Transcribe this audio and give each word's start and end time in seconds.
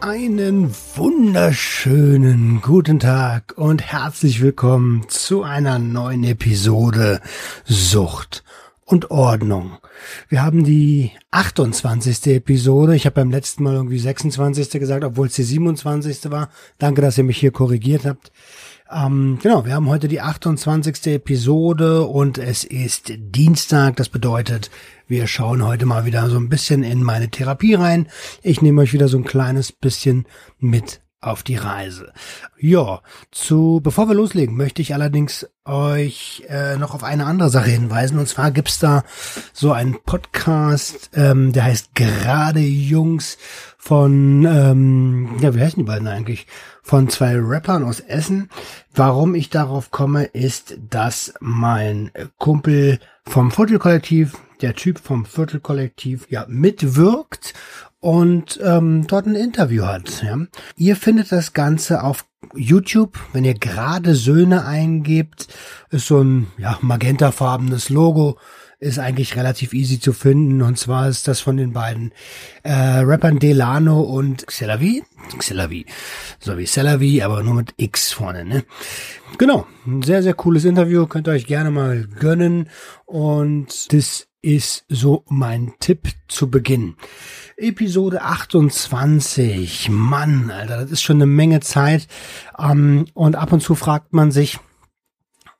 Einen 0.00 0.74
wunderschönen 0.96 2.62
guten 2.62 3.00
Tag 3.00 3.52
und 3.56 3.82
herzlich 3.82 4.40
willkommen 4.40 5.04
zu 5.08 5.42
einer 5.42 5.78
neuen 5.78 6.24
Episode 6.24 7.20
Sucht 7.66 8.42
und 8.86 9.10
Ordnung. 9.10 9.76
Wir 10.30 10.42
haben 10.42 10.64
die 10.64 11.12
28. 11.32 12.28
Episode. 12.28 12.96
Ich 12.96 13.04
habe 13.04 13.16
beim 13.16 13.30
letzten 13.30 13.62
Mal 13.62 13.74
irgendwie 13.74 13.98
26. 13.98 14.70
gesagt, 14.80 15.04
obwohl 15.04 15.26
es 15.26 15.34
die 15.34 15.42
27. 15.42 16.30
war. 16.30 16.48
Danke, 16.78 17.02
dass 17.02 17.18
ihr 17.18 17.24
mich 17.24 17.38
hier 17.38 17.52
korrigiert 17.52 18.06
habt. 18.06 18.32
Ähm, 18.92 19.38
genau, 19.40 19.64
wir 19.64 19.74
haben 19.74 19.88
heute 19.88 20.08
die 20.08 20.20
28. 20.20 21.06
Episode 21.14 22.02
und 22.02 22.38
es 22.38 22.64
ist 22.64 23.12
Dienstag. 23.16 23.96
Das 23.96 24.08
bedeutet, 24.08 24.70
wir 25.06 25.28
schauen 25.28 25.64
heute 25.64 25.86
mal 25.86 26.06
wieder 26.06 26.28
so 26.28 26.36
ein 26.36 26.48
bisschen 26.48 26.82
in 26.82 27.02
meine 27.02 27.30
Therapie 27.30 27.74
rein. 27.74 28.08
Ich 28.42 28.62
nehme 28.62 28.82
euch 28.82 28.92
wieder 28.92 29.06
so 29.06 29.16
ein 29.16 29.24
kleines 29.24 29.70
bisschen 29.70 30.26
mit 30.58 31.02
auf 31.20 31.42
die 31.42 31.56
Reise. 31.56 32.12
Ja, 32.58 33.02
zu 33.30 33.80
bevor 33.82 34.08
wir 34.08 34.14
loslegen, 34.14 34.56
möchte 34.56 34.82
ich 34.82 34.94
allerdings 34.94 35.46
euch 35.64 36.42
äh, 36.48 36.76
noch 36.76 36.94
auf 36.94 37.04
eine 37.04 37.26
andere 37.26 37.50
Sache 37.50 37.70
hinweisen. 37.70 38.18
Und 38.18 38.26
zwar 38.26 38.50
gibt's 38.50 38.78
da 38.78 39.04
so 39.52 39.72
einen 39.72 40.02
Podcast, 40.02 41.10
ähm, 41.14 41.52
der 41.52 41.64
heißt 41.64 41.94
Gerade 41.94 42.60
Jungs 42.60 43.38
von, 43.78 44.44
ähm, 44.46 45.36
ja, 45.40 45.54
wie 45.54 45.60
heißen 45.60 45.78
die 45.78 45.88
beiden 45.88 46.08
eigentlich? 46.08 46.46
Von 46.90 47.08
zwei 47.08 47.38
Rappern 47.38 47.84
aus 47.84 48.00
Essen. 48.00 48.48
Warum 48.92 49.36
ich 49.36 49.48
darauf 49.48 49.92
komme, 49.92 50.24
ist, 50.24 50.76
dass 50.90 51.32
mein 51.38 52.10
Kumpel 52.36 52.98
vom 53.24 53.52
Viertelkollektiv, 53.52 54.36
der 54.60 54.74
Typ 54.74 54.98
vom 54.98 55.24
Viertelkollektiv, 55.24 56.26
ja, 56.30 56.46
mitwirkt 56.48 57.54
und 58.00 58.58
ähm, 58.64 59.06
dort 59.06 59.26
ein 59.26 59.36
Interview 59.36 59.84
hat. 59.84 60.20
Ja. 60.24 60.36
Ihr 60.74 60.96
findet 60.96 61.30
das 61.30 61.52
Ganze 61.52 62.02
auf 62.02 62.24
YouTube, 62.56 63.20
wenn 63.32 63.44
ihr 63.44 63.54
gerade 63.54 64.16
Söhne 64.16 64.64
eingebt, 64.64 65.46
ist 65.90 66.08
so 66.08 66.20
ein 66.20 66.48
ja, 66.58 66.76
magentafarbenes 66.80 67.90
Logo, 67.90 68.36
ist 68.80 68.98
eigentlich 68.98 69.36
relativ 69.36 69.74
easy 69.74 70.00
zu 70.00 70.12
finden. 70.12 70.62
Und 70.62 70.78
zwar 70.78 71.08
ist 71.08 71.28
das 71.28 71.40
von 71.40 71.58
den 71.58 71.72
beiden 71.72 72.12
äh, 72.62 72.72
Rappern 72.72 73.38
Delano 73.38 74.00
und 74.00 74.46
Xelavi. 74.46 75.04
Xelavi. 75.38 75.86
So 76.40 76.56
wie 76.56 76.66
Celavi, 76.66 77.22
aber 77.22 77.42
nur 77.42 77.54
mit 77.54 77.74
X 77.76 78.12
vorne, 78.12 78.44
ne? 78.44 78.64
Genau. 79.38 79.66
Ein 79.86 80.02
sehr, 80.02 80.22
sehr 80.22 80.34
cooles 80.34 80.64
Interview. 80.64 81.06
Könnt 81.06 81.28
ihr 81.28 81.32
euch 81.32 81.46
gerne 81.46 81.70
mal 81.70 82.06
gönnen. 82.06 82.70
Und 83.04 83.92
das 83.92 84.26
ist 84.42 84.86
so 84.88 85.24
mein 85.28 85.74
Tipp 85.80 86.08
zu 86.26 86.50
Beginn. 86.50 86.96
Episode 87.58 88.22
28. 88.22 89.90
Mann, 89.90 90.50
Alter, 90.50 90.78
das 90.78 90.90
ist 90.90 91.02
schon 91.02 91.16
eine 91.16 91.26
Menge 91.26 91.60
Zeit. 91.60 92.08
Ähm, 92.58 93.04
und 93.12 93.36
ab 93.36 93.52
und 93.52 93.60
zu 93.60 93.74
fragt 93.74 94.14
man 94.14 94.30
sich, 94.30 94.58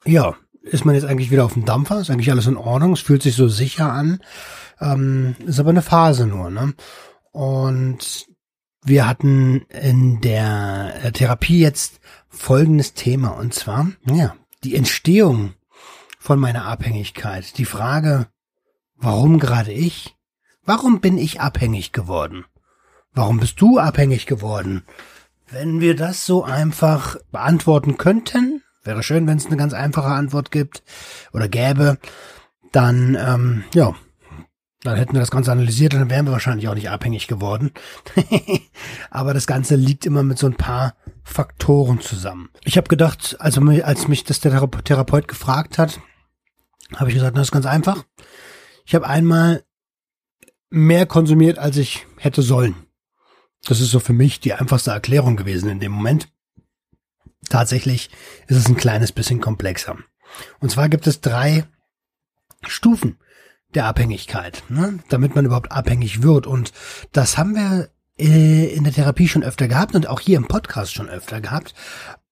ja, 0.06 0.34
ist 0.62 0.84
man 0.84 0.94
jetzt 0.94 1.04
eigentlich 1.04 1.30
wieder 1.30 1.44
auf 1.44 1.54
dem 1.54 1.64
Dampfer? 1.64 2.00
Ist 2.00 2.10
eigentlich 2.10 2.30
alles 2.30 2.46
in 2.46 2.56
Ordnung? 2.56 2.92
Es 2.92 3.00
fühlt 3.00 3.22
sich 3.22 3.34
so 3.34 3.48
sicher 3.48 3.92
an. 3.92 4.20
Ähm, 4.80 5.36
ist 5.46 5.60
aber 5.60 5.70
eine 5.70 5.82
Phase 5.82 6.26
nur, 6.26 6.50
ne? 6.50 6.74
Und 7.32 8.26
wir 8.82 9.06
hatten 9.06 9.66
in 9.68 10.20
der 10.20 11.12
Therapie 11.12 11.60
jetzt 11.60 12.00
folgendes 12.28 12.94
Thema 12.94 13.28
und 13.28 13.54
zwar, 13.54 13.88
ja, 14.06 14.34
die 14.64 14.74
Entstehung 14.74 15.54
von 16.18 16.38
meiner 16.38 16.64
Abhängigkeit. 16.64 17.56
Die 17.58 17.64
Frage, 17.64 18.26
warum 18.96 19.38
gerade 19.38 19.72
ich? 19.72 20.16
Warum 20.64 21.00
bin 21.00 21.18
ich 21.18 21.40
abhängig 21.40 21.92
geworden? 21.92 22.44
Warum 23.12 23.40
bist 23.40 23.60
du 23.60 23.78
abhängig 23.78 24.26
geworden? 24.26 24.84
Wenn 25.50 25.80
wir 25.80 25.96
das 25.96 26.26
so 26.26 26.44
einfach 26.44 27.16
beantworten 27.32 27.96
könnten, 27.96 28.49
wäre 28.82 29.02
schön, 29.02 29.26
wenn 29.26 29.38
es 29.38 29.46
eine 29.46 29.56
ganz 29.56 29.72
einfache 29.72 30.08
Antwort 30.08 30.50
gibt 30.50 30.82
oder 31.32 31.48
gäbe, 31.48 31.98
dann 32.72 33.16
ähm, 33.20 33.64
ja, 33.74 33.94
dann 34.82 34.96
hätten 34.96 35.12
wir 35.12 35.20
das 35.20 35.30
Ganze 35.30 35.52
analysiert 35.52 35.92
und 35.92 36.00
dann 36.00 36.10
wären 36.10 36.24
wir 36.24 36.32
wahrscheinlich 36.32 36.68
auch 36.68 36.74
nicht 36.74 36.88
abhängig 36.88 37.26
geworden. 37.26 37.72
Aber 39.10 39.34
das 39.34 39.46
Ganze 39.46 39.76
liegt 39.76 40.06
immer 40.06 40.22
mit 40.22 40.38
so 40.38 40.46
ein 40.46 40.56
paar 40.56 40.94
Faktoren 41.22 42.00
zusammen. 42.00 42.48
Ich 42.64 42.78
habe 42.78 42.88
gedacht, 42.88 43.36
also 43.40 43.60
als 43.60 44.08
mich 44.08 44.24
das 44.24 44.40
der 44.40 44.52
Therapeut 44.84 45.28
gefragt 45.28 45.76
hat, 45.76 46.00
habe 46.96 47.10
ich 47.10 47.14
gesagt, 47.14 47.36
das 47.36 47.48
ist 47.48 47.52
ganz 47.52 47.66
einfach. 47.66 48.04
Ich 48.86 48.94
habe 48.94 49.06
einmal 49.06 49.64
mehr 50.70 51.04
konsumiert, 51.04 51.58
als 51.58 51.76
ich 51.76 52.06
hätte 52.16 52.42
sollen. 52.42 52.74
Das 53.66 53.80
ist 53.80 53.90
so 53.90 54.00
für 54.00 54.14
mich 54.14 54.40
die 54.40 54.54
einfachste 54.54 54.92
Erklärung 54.92 55.36
gewesen 55.36 55.68
in 55.68 55.80
dem 55.80 55.92
Moment. 55.92 56.28
Tatsächlich 57.48 58.10
ist 58.46 58.56
es 58.56 58.68
ein 58.68 58.76
kleines 58.76 59.12
bisschen 59.12 59.40
komplexer. 59.40 59.96
Und 60.60 60.70
zwar 60.70 60.88
gibt 60.88 61.06
es 61.06 61.20
drei 61.20 61.64
Stufen 62.66 63.18
der 63.74 63.86
Abhängigkeit, 63.86 64.64
ne? 64.68 64.98
damit 65.08 65.34
man 65.34 65.44
überhaupt 65.44 65.72
abhängig 65.72 66.22
wird. 66.22 66.46
Und 66.46 66.72
das 67.12 67.38
haben 67.38 67.54
wir 67.54 67.88
äh, 68.18 68.66
in 68.74 68.84
der 68.84 68.92
Therapie 68.92 69.28
schon 69.28 69.42
öfter 69.42 69.68
gehabt 69.68 69.94
und 69.94 70.06
auch 70.06 70.20
hier 70.20 70.36
im 70.36 70.48
Podcast 70.48 70.94
schon 70.94 71.08
öfter 71.08 71.40
gehabt. 71.40 71.74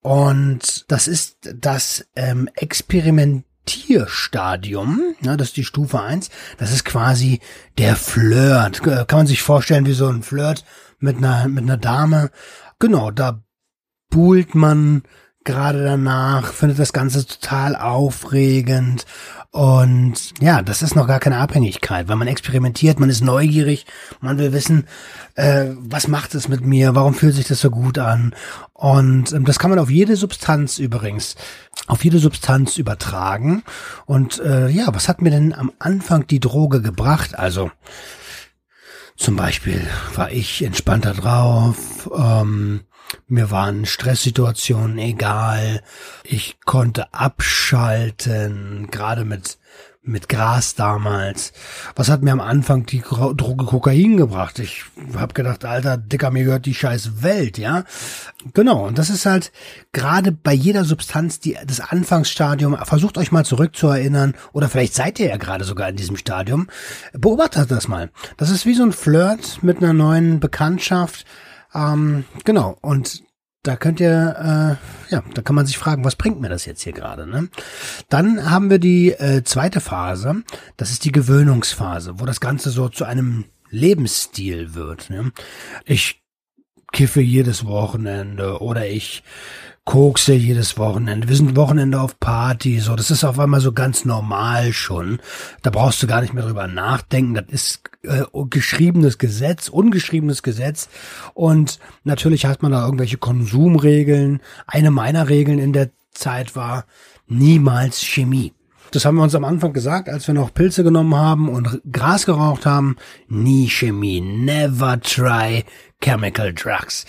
Und 0.01 0.85
das 0.89 1.09
ist 1.09 1.39
das 1.55 2.07
ähm, 2.15 2.49
Experiment 2.55 3.45
Tierstadium, 3.69 5.15
ja, 5.21 5.37
das 5.37 5.49
ist 5.49 5.59
die 5.59 5.65
Stufe 5.65 6.01
eins. 6.01 6.31
das 6.57 6.73
ist 6.73 6.87
quasi 6.87 7.41
der 7.77 7.97
Flirt. 7.97 8.83
Kann 8.83 9.07
man 9.11 9.27
sich 9.27 9.43
vorstellen 9.43 9.85
wie 9.85 9.93
so 9.93 10.09
ein 10.09 10.23
Flirt 10.23 10.65
mit 10.99 11.19
einer, 11.19 11.49
mit 11.49 11.65
einer 11.65 11.77
Dame. 11.77 12.31
Genau, 12.79 13.11
da 13.11 13.43
buhlt 14.11 14.55
man 14.55 15.03
gerade 15.45 15.83
danach, 15.83 16.53
findet 16.53 16.79
das 16.79 16.93
Ganze 16.93 17.27
total 17.27 17.75
aufregend. 17.75 19.07
Und 19.51 20.35
ja, 20.41 20.61
das 20.61 20.83
ist 20.83 20.95
noch 20.95 21.07
gar 21.07 21.21
keine 21.21 21.39
Abhängigkeit, 21.39 22.07
weil 22.07 22.17
man 22.17 22.29
experimentiert, 22.29 23.01
man 23.01 23.09
ist 23.09 23.25
neugierig, 23.25 23.87
man 24.21 24.37
will 24.37 24.53
wissen, 24.53 24.87
äh, 25.37 25.71
was 25.79 26.07
macht 26.07 26.35
es 26.35 26.49
mit 26.49 26.67
mir, 26.67 26.95
warum 26.95 27.15
fühlt 27.15 27.35
sich 27.35 27.49
das 27.49 27.61
so 27.61 27.71
gut 27.71 27.99
an? 27.99 28.35
Und 28.75 29.33
ähm, 29.33 29.47
das 29.47 29.59
kann 29.59 29.71
man 29.71 29.79
auf 29.79 29.89
jede 29.89 30.17
Substanz 30.17 30.79
übrigens, 30.79 31.35
auf 31.87 32.05
jede 32.05 32.19
Substanz 32.19 32.77
übertragen. 32.77 33.63
Und 34.05 34.39
äh, 34.41 34.69
ja, 34.69 34.95
was 34.95 35.09
hat 35.09 35.23
mir 35.23 35.31
denn 35.31 35.55
am 35.55 35.73
Anfang 35.79 36.27
die 36.27 36.41
Droge 36.41 36.83
gebracht? 36.83 37.39
Also 37.39 37.71
zum 39.17 39.35
Beispiel 39.35 39.81
war 40.15 40.31
ich 40.31 40.63
entspannter 40.63 41.15
drauf, 41.15 42.11
ähm, 42.15 42.83
mir 43.27 43.51
waren 43.51 43.87
Stresssituationen 43.87 44.99
egal. 44.99 45.83
Ich 46.25 46.59
konnte 46.65 47.13
abschalten, 47.15 48.89
gerade 48.91 49.25
mit 49.25 49.59
mit 50.09 50.29
Gras 50.29 50.75
damals. 50.75 51.53
Was 51.95 52.09
hat 52.09 52.23
mir 52.23 52.33
am 52.33 52.41
Anfang 52.41 52.87
die 52.87 53.01
Droge 53.01 53.65
Kokain 53.67 54.17
gebracht? 54.17 54.59
Ich 54.59 54.85
habe 55.15 55.35
gedacht, 55.35 55.65
alter 55.65 55.97
Dicker, 55.97 56.31
mir 56.31 56.45
gehört 56.45 56.67
die 56.67 56.75
scheiß 56.75 57.23
Welt, 57.23 57.59
ja. 57.59 57.85
Genau, 58.55 58.87
und 58.87 58.99
das 58.99 59.11
ist 59.11 59.27
halt 59.27 59.53
gerade 59.93 60.33
bei 60.33 60.53
jeder 60.53 60.85
Substanz 60.85 61.41
die 61.41 61.57
das 61.67 61.81
Anfangsstadium. 61.81 62.77
Versucht 62.85 63.19
euch 63.19 63.33
mal 63.33 63.45
zurückzuerinnern 63.45 64.35
oder 64.53 64.69
vielleicht 64.69 64.95
seid 64.95 65.21
ihr 65.21 65.29
ja 65.29 65.37
gerade 65.37 65.65
sogar 65.65 65.89
in 65.91 65.97
diesem 65.97 66.17
Stadium. 66.17 66.69
Beobachtet 67.13 67.71
das 67.71 67.87
mal. 67.87 68.11
Das 68.39 68.51
ist 68.51 68.67
wie 68.67 68.75
so 68.75 68.85
ein 68.85 68.93
Flirt 68.93 69.63
mit 69.63 69.79
einer 69.79 69.93
neuen 69.93 70.41
Bekanntschaft 70.41 71.27
ähm, 71.75 72.25
genau, 72.45 72.77
und 72.81 73.23
da 73.63 73.77
könnt 73.77 74.01
ihr, 74.01 74.79
äh, 75.11 75.13
ja, 75.13 75.23
da 75.35 75.43
kann 75.43 75.57
man 75.57 75.67
sich 75.67 75.79
fragen, 75.79 76.05
was 76.05 76.17
bringt 76.17 76.41
mir 76.41 76.49
das 76.49 76.65
jetzt 76.65 76.83
hier 76.83 76.93
gerade? 76.93 77.27
Ne? 77.27 77.49
Dann 78.09 78.51
haben 78.51 78.71
wir 78.71 78.79
die 78.79 79.13
äh, 79.13 79.43
zweite 79.45 79.81
Phase, 79.81 80.43
das 80.77 80.91
ist 80.91 81.05
die 81.05 81.13
Gewöhnungsphase, 81.13 82.21
wo 82.21 82.25
das 82.25 82.41
Ganze 82.41 82.71
so 82.71 82.89
zu 82.89 83.05
einem 83.05 83.45
Lebensstil 83.71 84.75
wird. 84.75 85.11
Ne? 85.11 85.33
Ich 85.85 86.23
kiffe 86.93 87.21
jedes 87.21 87.67
Wochenende 87.67 88.61
oder 88.63 88.89
ich 88.89 89.23
kokse 89.89 90.35
jedes 90.35 90.77
Wochenende. 90.77 91.31
Wir 91.31 91.37
sind 91.37 91.57
Wochenende 91.57 91.99
auf 91.99 92.21
Party, 92.21 92.79
so. 92.79 92.95
Das 92.95 93.11
ist 93.11 93.25
auf 93.25 93.39
einmal 93.39 93.63
so 93.63 93.73
ganz 93.73 94.05
normal 94.05 94.75
schon. 94.75 95.19
Da 95.63 95.71
brauchst 95.71 96.03
du 96.03 96.07
gar 96.07 96.21
nicht 96.21 96.35
mehr 96.35 96.45
drüber 96.45 96.67
nachdenken. 96.67 97.33
Das 97.33 97.47
ist 97.49 97.81
äh, 98.03 98.25
geschriebenes 98.51 99.17
Gesetz, 99.17 99.71
ungeschriebenes 99.71 100.43
Gesetz. 100.43 100.91
Und 101.33 101.79
natürlich 102.05 102.45
hat 102.45 102.63
man 102.63 102.73
da 102.73 102.85
irgendwelche 102.85 103.17
Konsumregeln. 103.17 104.43
Eine 104.67 104.91
meiner 104.91 105.31
Regeln 105.31 105.59
in 105.59 105.73
der 105.73 105.89
Zeit 106.13 106.55
war 106.55 106.85
niemals 107.27 108.03
Chemie. 108.03 108.53
Das 108.91 109.07
haben 109.07 109.17
wir 109.17 109.23
uns 109.23 109.35
am 109.35 109.47
Anfang 109.47 109.73
gesagt, 109.73 110.11
als 110.11 110.27
wir 110.27 110.35
noch 110.35 110.53
Pilze 110.53 110.85
genommen 110.85 111.15
haben 111.15 111.49
und 111.49 111.81
Gras 111.91 112.27
geraucht 112.27 112.67
haben. 112.67 112.97
Nie 113.27 113.69
Chemie, 113.71 114.21
never 114.21 115.01
try 115.01 115.65
chemical 116.03 116.53
drugs. 116.53 117.07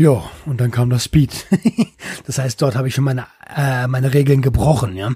Ja, 0.00 0.22
und 0.46 0.62
dann 0.62 0.70
kam 0.70 0.88
das 0.88 1.04
Speed. 1.04 1.46
das 2.26 2.38
heißt, 2.38 2.62
dort 2.62 2.74
habe 2.74 2.88
ich 2.88 2.94
schon 2.94 3.04
meine, 3.04 3.26
äh, 3.54 3.86
meine 3.86 4.14
Regeln 4.14 4.40
gebrochen, 4.40 4.96
ja. 4.96 5.10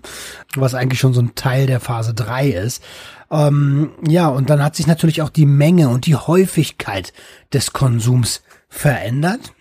Was 0.56 0.74
eigentlich 0.74 1.00
schon 1.00 1.14
so 1.14 1.22
ein 1.22 1.34
Teil 1.34 1.66
der 1.66 1.80
Phase 1.80 2.12
3 2.12 2.48
ist. 2.48 2.84
Ähm, 3.30 3.92
ja, 4.06 4.28
und 4.28 4.50
dann 4.50 4.62
hat 4.62 4.76
sich 4.76 4.86
natürlich 4.86 5.22
auch 5.22 5.30
die 5.30 5.46
Menge 5.46 5.88
und 5.88 6.04
die 6.04 6.16
Häufigkeit 6.16 7.14
des 7.50 7.72
Konsums 7.72 8.42
verändert. 8.68 9.54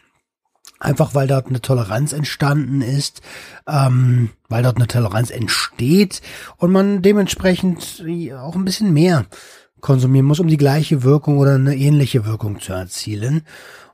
Einfach 0.82 1.16
weil 1.16 1.28
dort 1.28 1.48
eine 1.48 1.62
Toleranz 1.62 2.12
entstanden 2.12 2.82
ist, 2.82 3.22
ähm, 3.66 4.32
weil 4.50 4.64
dort 4.64 4.76
eine 4.76 4.88
Toleranz 4.88 5.30
entsteht 5.30 6.22
und 6.58 6.74
man 6.74 7.02
dementsprechend 7.02 8.04
auch 8.38 8.56
ein 8.56 8.66
bisschen 8.66 8.92
mehr 8.92 9.26
konsumieren 9.80 10.26
muss, 10.26 10.40
um 10.40 10.48
die 10.48 10.58
gleiche 10.58 11.04
Wirkung 11.04 11.38
oder 11.38 11.56
eine 11.56 11.76
ähnliche 11.76 12.26
Wirkung 12.26 12.60
zu 12.60 12.74
erzielen. 12.74 13.44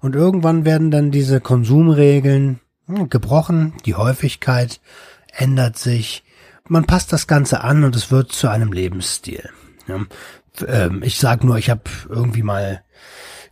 Und 0.02 0.16
irgendwann 0.16 0.66
werden 0.66 0.92
dann 0.92 1.12
diese 1.12 1.42
Konsumregeln 1.42 2.60
hm, 2.88 3.10
gebrochen, 3.10 3.74
die 3.86 3.96
Häufigkeit 3.96 4.80
ändert 5.32 5.78
sich, 5.78 6.24
man 6.68 6.86
passt 6.86 7.12
das 7.12 7.28
Ganze 7.28 7.62
an 7.62 7.84
und 7.84 7.96
es 7.96 8.12
wird 8.12 8.32
zu 8.32 8.48
einem 8.48 8.72
Lebensstil. 8.72 9.50
Ja. 9.88 10.06
Ähm, 10.68 11.02
ich 11.04 11.20
sag 11.20 11.44
nur, 11.44 11.58
ich 11.58 11.70
habe 11.70 11.82
irgendwie 12.10 12.44
mal 12.44 12.84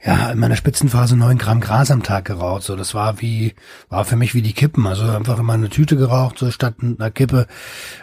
ja, 0.05 0.29
in 0.29 0.39
meiner 0.39 0.55
Spitzenphase 0.55 1.17
neun 1.17 1.37
Gramm 1.37 1.59
Gras 1.59 1.91
am 1.91 2.03
Tag 2.03 2.25
geraucht. 2.25 2.63
So, 2.63 2.75
das 2.75 2.93
war 2.93 3.19
wie, 3.21 3.55
war 3.89 4.05
für 4.05 4.15
mich 4.15 4.33
wie 4.35 4.41
die 4.41 4.53
Kippen. 4.53 4.85
Also 4.85 5.03
einfach 5.03 5.39
immer 5.39 5.53
eine 5.53 5.69
Tüte 5.69 5.97
geraucht, 5.97 6.37
so 6.37 6.51
statt 6.51 6.75
einer 6.81 7.11
Kippe. 7.11 7.47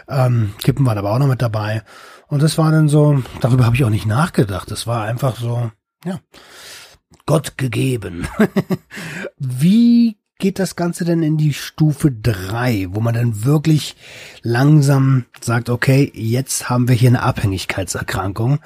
Ähm, 0.08 0.52
Kippen 0.62 0.84
waren 0.84 0.98
aber 0.98 1.12
auch 1.12 1.18
noch 1.18 1.28
mit 1.28 1.40
dabei. 1.40 1.82
Und 2.26 2.42
das 2.42 2.58
war 2.58 2.72
dann 2.72 2.88
so, 2.88 3.22
darüber 3.40 3.64
habe 3.64 3.76
ich 3.76 3.84
auch 3.84 3.90
nicht 3.90 4.06
nachgedacht. 4.06 4.70
Das 4.70 4.86
war 4.86 5.04
einfach 5.04 5.36
so, 5.36 5.70
ja, 6.04 6.18
Gott 7.26 7.56
gegeben. 7.58 8.26
Wie 9.38 10.16
geht 10.38 10.58
das 10.58 10.76
Ganze 10.76 11.04
denn 11.04 11.22
in 11.22 11.36
die 11.36 11.54
Stufe 11.54 12.10
drei, 12.10 12.88
wo 12.90 13.00
man 13.00 13.14
dann 13.14 13.44
wirklich 13.44 13.96
langsam 14.42 15.26
sagt, 15.40 15.70
okay, 15.70 16.10
jetzt 16.14 16.68
haben 16.68 16.88
wir 16.88 16.94
hier 16.94 17.10
eine 17.10 17.22
Abhängigkeitserkrankung. 17.22 18.58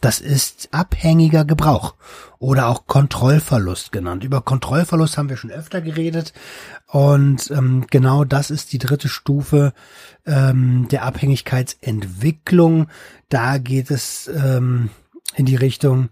Das 0.00 0.20
ist 0.20 0.68
abhängiger 0.70 1.44
Gebrauch 1.44 1.94
oder 2.38 2.68
auch 2.68 2.86
Kontrollverlust 2.86 3.90
genannt. 3.90 4.22
Über 4.22 4.42
Kontrollverlust 4.42 5.16
haben 5.16 5.30
wir 5.30 5.38
schon 5.38 5.50
öfter 5.50 5.80
geredet 5.80 6.34
und 6.86 7.50
ähm, 7.50 7.86
genau 7.90 8.24
das 8.24 8.50
ist 8.50 8.72
die 8.72 8.78
dritte 8.78 9.08
Stufe 9.08 9.72
ähm, 10.26 10.88
der 10.90 11.04
Abhängigkeitsentwicklung. 11.04 12.88
Da 13.30 13.58
geht 13.58 13.90
es 13.90 14.28
ähm, 14.28 14.90
in 15.34 15.46
die 15.46 15.56
Richtung, 15.56 16.10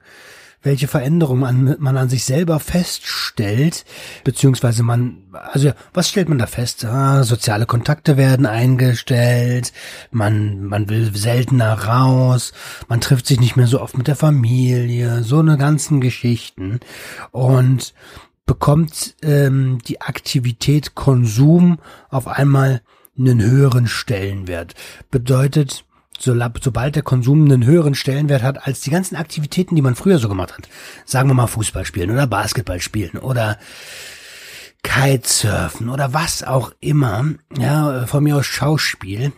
welche 0.63 0.89
Veränderungen 0.89 1.41
man, 1.41 1.77
man 1.79 1.97
an 1.97 2.09
sich 2.09 2.25
selber 2.25 2.61
feststellt, 2.61 3.85
beziehungsweise 4.25 4.83
man, 4.83 5.19
also 5.33 5.73
was 5.93 6.09
stellt 6.09 6.29
man 6.29 6.39
da 6.39 6.47
fest? 6.47 6.85
Ah, 6.85 7.25
soziale 7.25 7.67
Kontakte 7.67 8.17
werden 8.17 8.47
eingestellt, 8.47 9.73
man, 10.11 10.65
man 10.65 10.89
will 10.89 11.15
seltener 11.15 11.73
raus, 11.73 12.53
man 12.89 13.01
trifft 13.01 13.27
sich 13.27 13.41
nicht 13.41 13.57
mehr 13.57 13.67
so 13.67 13.81
oft 13.81 13.99
mit 13.99 14.09
der 14.09 14.17
Familie, 14.17 15.23
so 15.23 15.41
eine 15.41 15.59
ganzen 15.59 16.01
Geschichten 16.01 16.81
und 17.31 17.95
bekommt 18.47 19.17
ähm, 19.23 19.79
die 19.87 20.01
Aktivität 20.01 20.95
Konsum 20.95 21.79
auf 22.11 22.29
einmal 22.29 22.83
einen 23.19 23.43
höheren 23.43 23.87
Stellenwert. 23.87 24.75
Bedeutet, 25.11 25.85
so, 26.23 26.35
sobald 26.61 26.95
der 26.95 27.03
Konsum 27.03 27.45
einen 27.45 27.65
höheren 27.65 27.95
Stellenwert 27.95 28.43
hat 28.43 28.67
als 28.67 28.81
die 28.81 28.91
ganzen 28.91 29.17
Aktivitäten, 29.17 29.75
die 29.75 29.83
man 29.83 29.97
früher 29.97 30.19
so 30.19 30.29
gemacht 30.29 30.57
hat. 30.57 30.69
Sagen 31.05 31.29
wir 31.29 31.35
mal 31.35 31.47
Fußball 31.47 31.85
spielen 31.85 32.11
oder 32.11 32.27
Basketball 32.27 32.81
spielen 32.81 33.19
oder 33.19 33.59
Kitesurfen 34.83 35.89
oder 35.89 36.13
was 36.13 36.43
auch 36.43 36.73
immer. 36.81 37.25
Ja, 37.57 38.07
von 38.07 38.25
mir 38.25 38.37
aus 38.37 38.47
Schauspiel, 38.47 39.33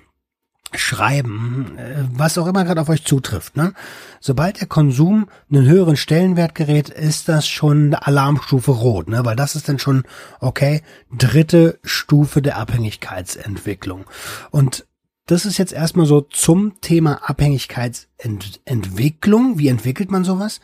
Schreiben, 0.77 1.79
äh, 1.79 2.05
was 2.13 2.37
auch 2.39 2.47
immer 2.47 2.65
gerade 2.65 2.81
auf 2.81 2.89
euch 2.89 3.05
zutrifft. 3.05 3.57
Ne? 3.57 3.73
Sobald 4.21 4.61
der 4.61 4.67
Konsum 4.67 5.29
einen 5.51 5.67
höheren 5.67 5.97
Stellenwert 5.97 6.55
gerät, 6.55 6.89
ist 6.89 7.29
das 7.29 7.47
schon 7.47 7.95
Alarmstufe 7.95 8.73
rot, 8.73 9.09
ne? 9.09 9.25
weil 9.25 9.37
das 9.37 9.55
ist 9.55 9.69
dann 9.69 9.79
schon, 9.79 10.05
okay, 10.41 10.83
dritte 11.17 11.79
Stufe 11.85 12.43
der 12.43 12.59
Abhängigkeitsentwicklung. 12.59 14.05
Und 14.51 14.85
das 15.27 15.47
ist 15.47 15.59
jetzt 15.59 15.73
erstmal 15.73 16.07
so 16.07 16.21
zum 16.21 16.81
Thema 16.81 17.29
Abhängigkeitsentwicklung. 17.29 19.59
Wie 19.59 19.69
entwickelt 19.69 20.11
man 20.11 20.25
sowas? 20.25 20.61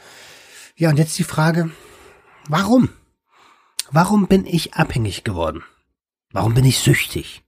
Ja, 0.76 0.90
und 0.90 0.98
jetzt 0.98 1.18
die 1.18 1.24
Frage, 1.24 1.70
warum? 2.48 2.90
Warum 3.90 4.28
bin 4.28 4.46
ich 4.46 4.74
abhängig 4.74 5.24
geworden? 5.24 5.64
Warum 6.32 6.54
bin 6.54 6.64
ich 6.64 6.78
süchtig? 6.78 7.42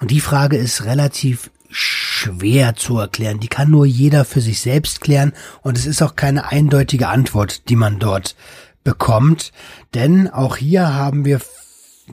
Und 0.00 0.10
die 0.10 0.20
Frage 0.20 0.56
ist 0.56 0.84
relativ 0.84 1.50
schwer 1.68 2.74
zu 2.74 2.98
erklären. 2.98 3.38
Die 3.38 3.48
kann 3.48 3.70
nur 3.70 3.86
jeder 3.86 4.24
für 4.24 4.40
sich 4.40 4.60
selbst 4.60 5.00
klären 5.00 5.32
und 5.62 5.78
es 5.78 5.86
ist 5.86 6.02
auch 6.02 6.16
keine 6.16 6.50
eindeutige 6.50 7.08
Antwort, 7.08 7.68
die 7.68 7.76
man 7.76 7.98
dort 7.98 8.34
bekommt. 8.82 9.52
Denn 9.94 10.28
auch 10.28 10.56
hier 10.56 10.94
haben 10.94 11.24
wir 11.24 11.40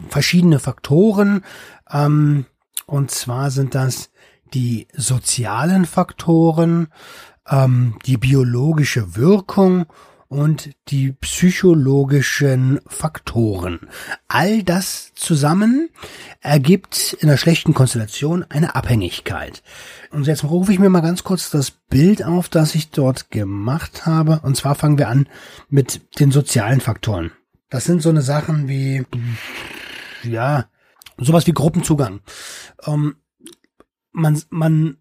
verschiedene 0.10 0.60
Faktoren. 0.60 1.44
Ähm, 1.90 2.46
und 2.88 3.12
zwar 3.12 3.52
sind 3.52 3.76
das 3.76 4.10
die 4.54 4.88
sozialen 4.94 5.86
Faktoren, 5.86 6.88
ähm, 7.48 7.96
die 8.06 8.18
biologische 8.18 9.16
Wirkung 9.16 9.86
und 10.30 10.72
die 10.90 11.12
psychologischen 11.12 12.80
Faktoren. 12.88 13.80
All 14.28 14.64
das 14.64 15.14
zusammen 15.16 15.90
ergibt 16.42 17.18
in 17.20 17.30
einer 17.30 17.38
schlechten 17.38 17.74
Konstellation 17.74 18.46
eine 18.50 18.76
Abhängigkeit. 18.76 19.64
Und 20.12 20.28
jetzt 20.28 20.46
rufe 20.46 20.72
ich 20.72 20.80
mir 20.80 20.90
mal 20.90 21.02
ganz 21.02 21.24
kurz 21.24 21.50
das 21.50 21.72
Bild 21.72 22.24
auf, 22.24 22.50
das 22.50 22.76
ich 22.76 22.90
dort 22.90 23.32
gemacht 23.32 24.06
habe. 24.06 24.40
Und 24.44 24.56
zwar 24.58 24.76
fangen 24.76 24.98
wir 24.98 25.10
an 25.10 25.28
mit 25.70 26.20
den 26.20 26.32
sozialen 26.32 26.82
Faktoren. 26.82 27.32
Das 27.70 27.84
sind 27.84 28.02
so 28.02 28.10
eine 28.10 28.22
Sachen 28.22 28.70
wie, 28.70 29.06
ja, 30.24 30.68
sowas 31.20 31.48
wie 31.48 31.54
Gruppenzugang. 31.54 32.22
Ähm, 32.86 33.18
man, 34.12 34.42
man, 34.50 34.98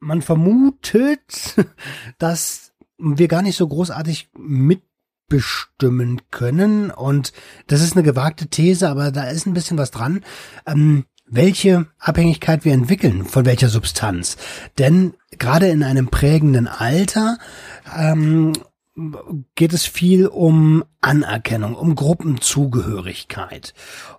man 0.00 0.22
vermutet, 0.22 1.56
dass 2.18 2.72
wir 2.98 3.28
gar 3.28 3.42
nicht 3.42 3.56
so 3.56 3.66
großartig 3.66 4.30
mitbestimmen 4.36 6.22
können. 6.30 6.90
Und 6.90 7.32
das 7.66 7.82
ist 7.82 7.94
eine 7.94 8.02
gewagte 8.02 8.48
These, 8.48 8.88
aber 8.88 9.10
da 9.10 9.24
ist 9.24 9.46
ein 9.46 9.54
bisschen 9.54 9.78
was 9.78 9.90
dran. 9.90 10.24
Ähm, 10.66 11.04
welche 11.26 11.86
Abhängigkeit 11.98 12.64
wir 12.64 12.72
entwickeln, 12.72 13.24
von 13.24 13.46
welcher 13.46 13.68
Substanz. 13.68 14.36
Denn 14.78 15.14
gerade 15.38 15.68
in 15.68 15.82
einem 15.82 16.08
prägenden 16.08 16.68
Alter 16.68 17.38
ähm, 17.96 18.52
geht 19.54 19.72
es 19.72 19.86
viel 19.86 20.26
um 20.26 20.84
Anerkennung, 21.00 21.74
um 21.74 21.94
Gruppenzugehörigkeit. 21.94 23.74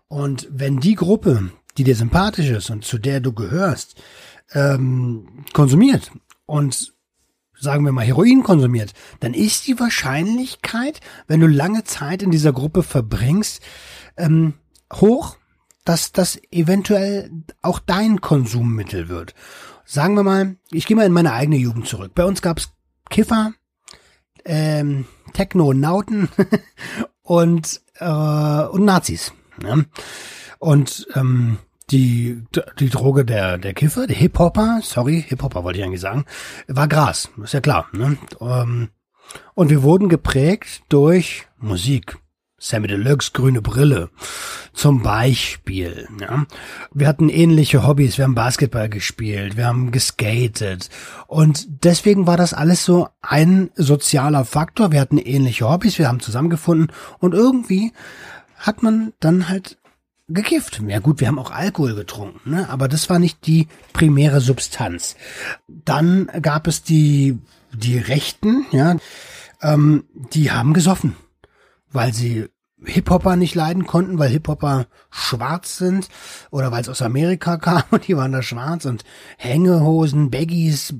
Und 0.07 0.47
wenn 0.51 0.79
die 0.79 0.95
Gruppe, 0.95 1.51
die 1.77 1.83
dir 1.83 1.95
sympathisch 1.95 2.49
ist 2.49 2.69
und 2.69 2.83
zu 2.83 2.97
der 2.97 3.19
du 3.19 3.33
gehörst, 3.33 4.01
ähm, 4.51 5.45
konsumiert 5.53 6.11
und 6.45 6.93
sagen 7.57 7.85
wir 7.85 7.91
mal 7.91 8.05
Heroin 8.05 8.43
konsumiert, 8.43 8.93
dann 9.21 9.33
ist 9.33 9.67
die 9.67 9.79
Wahrscheinlichkeit, 9.79 10.99
wenn 11.27 11.39
du 11.39 11.47
lange 11.47 11.83
Zeit 11.85 12.21
in 12.21 12.31
dieser 12.31 12.51
Gruppe 12.51 12.83
verbringst, 12.83 13.61
ähm, 14.17 14.55
hoch, 14.93 15.37
dass 15.85 16.11
das 16.11 16.39
eventuell 16.51 17.31
auch 17.61 17.79
dein 17.79 18.19
Konsummittel 18.19 19.07
wird. 19.07 19.35
Sagen 19.85 20.15
wir 20.15 20.23
mal, 20.23 20.57
ich 20.71 20.85
gehe 20.85 20.97
mal 20.97 21.05
in 21.05 21.13
meine 21.13 21.31
eigene 21.31 21.57
Jugend 21.57 21.87
zurück. 21.87 22.11
Bei 22.15 22.25
uns 22.25 22.41
gab's 22.41 22.71
Kiffer, 23.09 23.53
ähm, 24.45 25.05
Techno-Nauten 25.33 26.29
und, 27.23 27.81
äh, 27.99 28.05
und 28.05 28.85
Nazis. 28.85 29.33
Ne? 29.61 29.85
Und 30.59 31.07
ähm, 31.15 31.57
die, 31.91 32.43
die 32.79 32.89
Droge 32.89 33.25
der, 33.25 33.57
der 33.57 33.73
Kiffer, 33.73 34.07
der 34.07 34.15
Hip-Hopper, 34.15 34.79
sorry, 34.81 35.23
Hip-Hopper 35.27 35.63
wollte 35.63 35.79
ich 35.79 35.85
eigentlich 35.85 36.01
sagen, 36.01 36.25
war 36.67 36.87
Gras, 36.87 37.29
ist 37.43 37.53
ja 37.53 37.61
klar. 37.61 37.87
Ne? 37.93 38.17
Ähm, 38.41 38.89
und 39.53 39.69
wir 39.69 39.83
wurden 39.83 40.09
geprägt 40.09 40.83
durch 40.89 41.47
Musik. 41.57 42.17
Sammy 42.65 42.87
Deluxe, 42.87 43.29
grüne 43.31 43.61
Brille. 43.61 44.09
Zum 44.73 45.03
Beispiel. 45.03 46.07
Ja. 46.19 46.47
Wir 46.91 47.07
hatten 47.07 47.29
ähnliche 47.29 47.85
Hobbys. 47.85 48.17
Wir 48.17 48.25
haben 48.25 48.33
Basketball 48.33 48.89
gespielt, 48.89 49.55
wir 49.55 49.67
haben 49.67 49.91
geskatet. 49.91 50.89
Und 51.27 51.67
deswegen 51.83 52.25
war 52.25 52.37
das 52.37 52.55
alles 52.55 52.83
so 52.83 53.07
ein 53.21 53.69
sozialer 53.75 54.45
Faktor. 54.45 54.91
Wir 54.91 54.99
hatten 54.99 55.19
ähnliche 55.19 55.69
Hobbys, 55.69 55.99
wir 55.99 56.07
haben 56.07 56.21
zusammengefunden. 56.21 56.91
Und 57.19 57.35
irgendwie 57.35 57.93
hat 58.57 58.81
man 58.81 59.13
dann 59.19 59.47
halt 59.47 59.77
gekifft. 60.27 60.81
Ja 60.87 60.97
gut, 60.97 61.19
wir 61.19 61.27
haben 61.27 61.37
auch 61.37 61.51
Alkohol 61.51 61.93
getrunken, 61.93 62.49
ne? 62.49 62.67
aber 62.71 62.87
das 62.87 63.11
war 63.11 63.19
nicht 63.19 63.45
die 63.45 63.67
primäre 63.93 64.41
Substanz. 64.41 65.15
Dann 65.67 66.31
gab 66.41 66.65
es 66.65 66.81
die, 66.81 67.37
die 67.71 67.99
Rechten, 67.99 68.65
ja, 68.71 68.97
ähm, 69.61 70.05
die 70.33 70.51
haben 70.51 70.73
gesoffen, 70.73 71.15
weil 71.91 72.11
sie 72.11 72.47
Hip-Hopper 72.83 73.35
nicht 73.35 73.55
leiden 73.55 73.85
konnten, 73.85 74.19
weil 74.19 74.29
Hip-Hopper 74.29 74.87
schwarz 75.09 75.77
sind 75.77 76.09
oder 76.51 76.71
weil 76.71 76.81
es 76.81 76.89
aus 76.89 77.01
Amerika 77.01 77.57
kam 77.57 77.83
und 77.91 78.07
die 78.07 78.17
waren 78.17 78.31
da 78.31 78.41
schwarz 78.41 78.85
und 78.85 79.03
Hängehosen, 79.37 80.29
Baggies, 80.29 80.93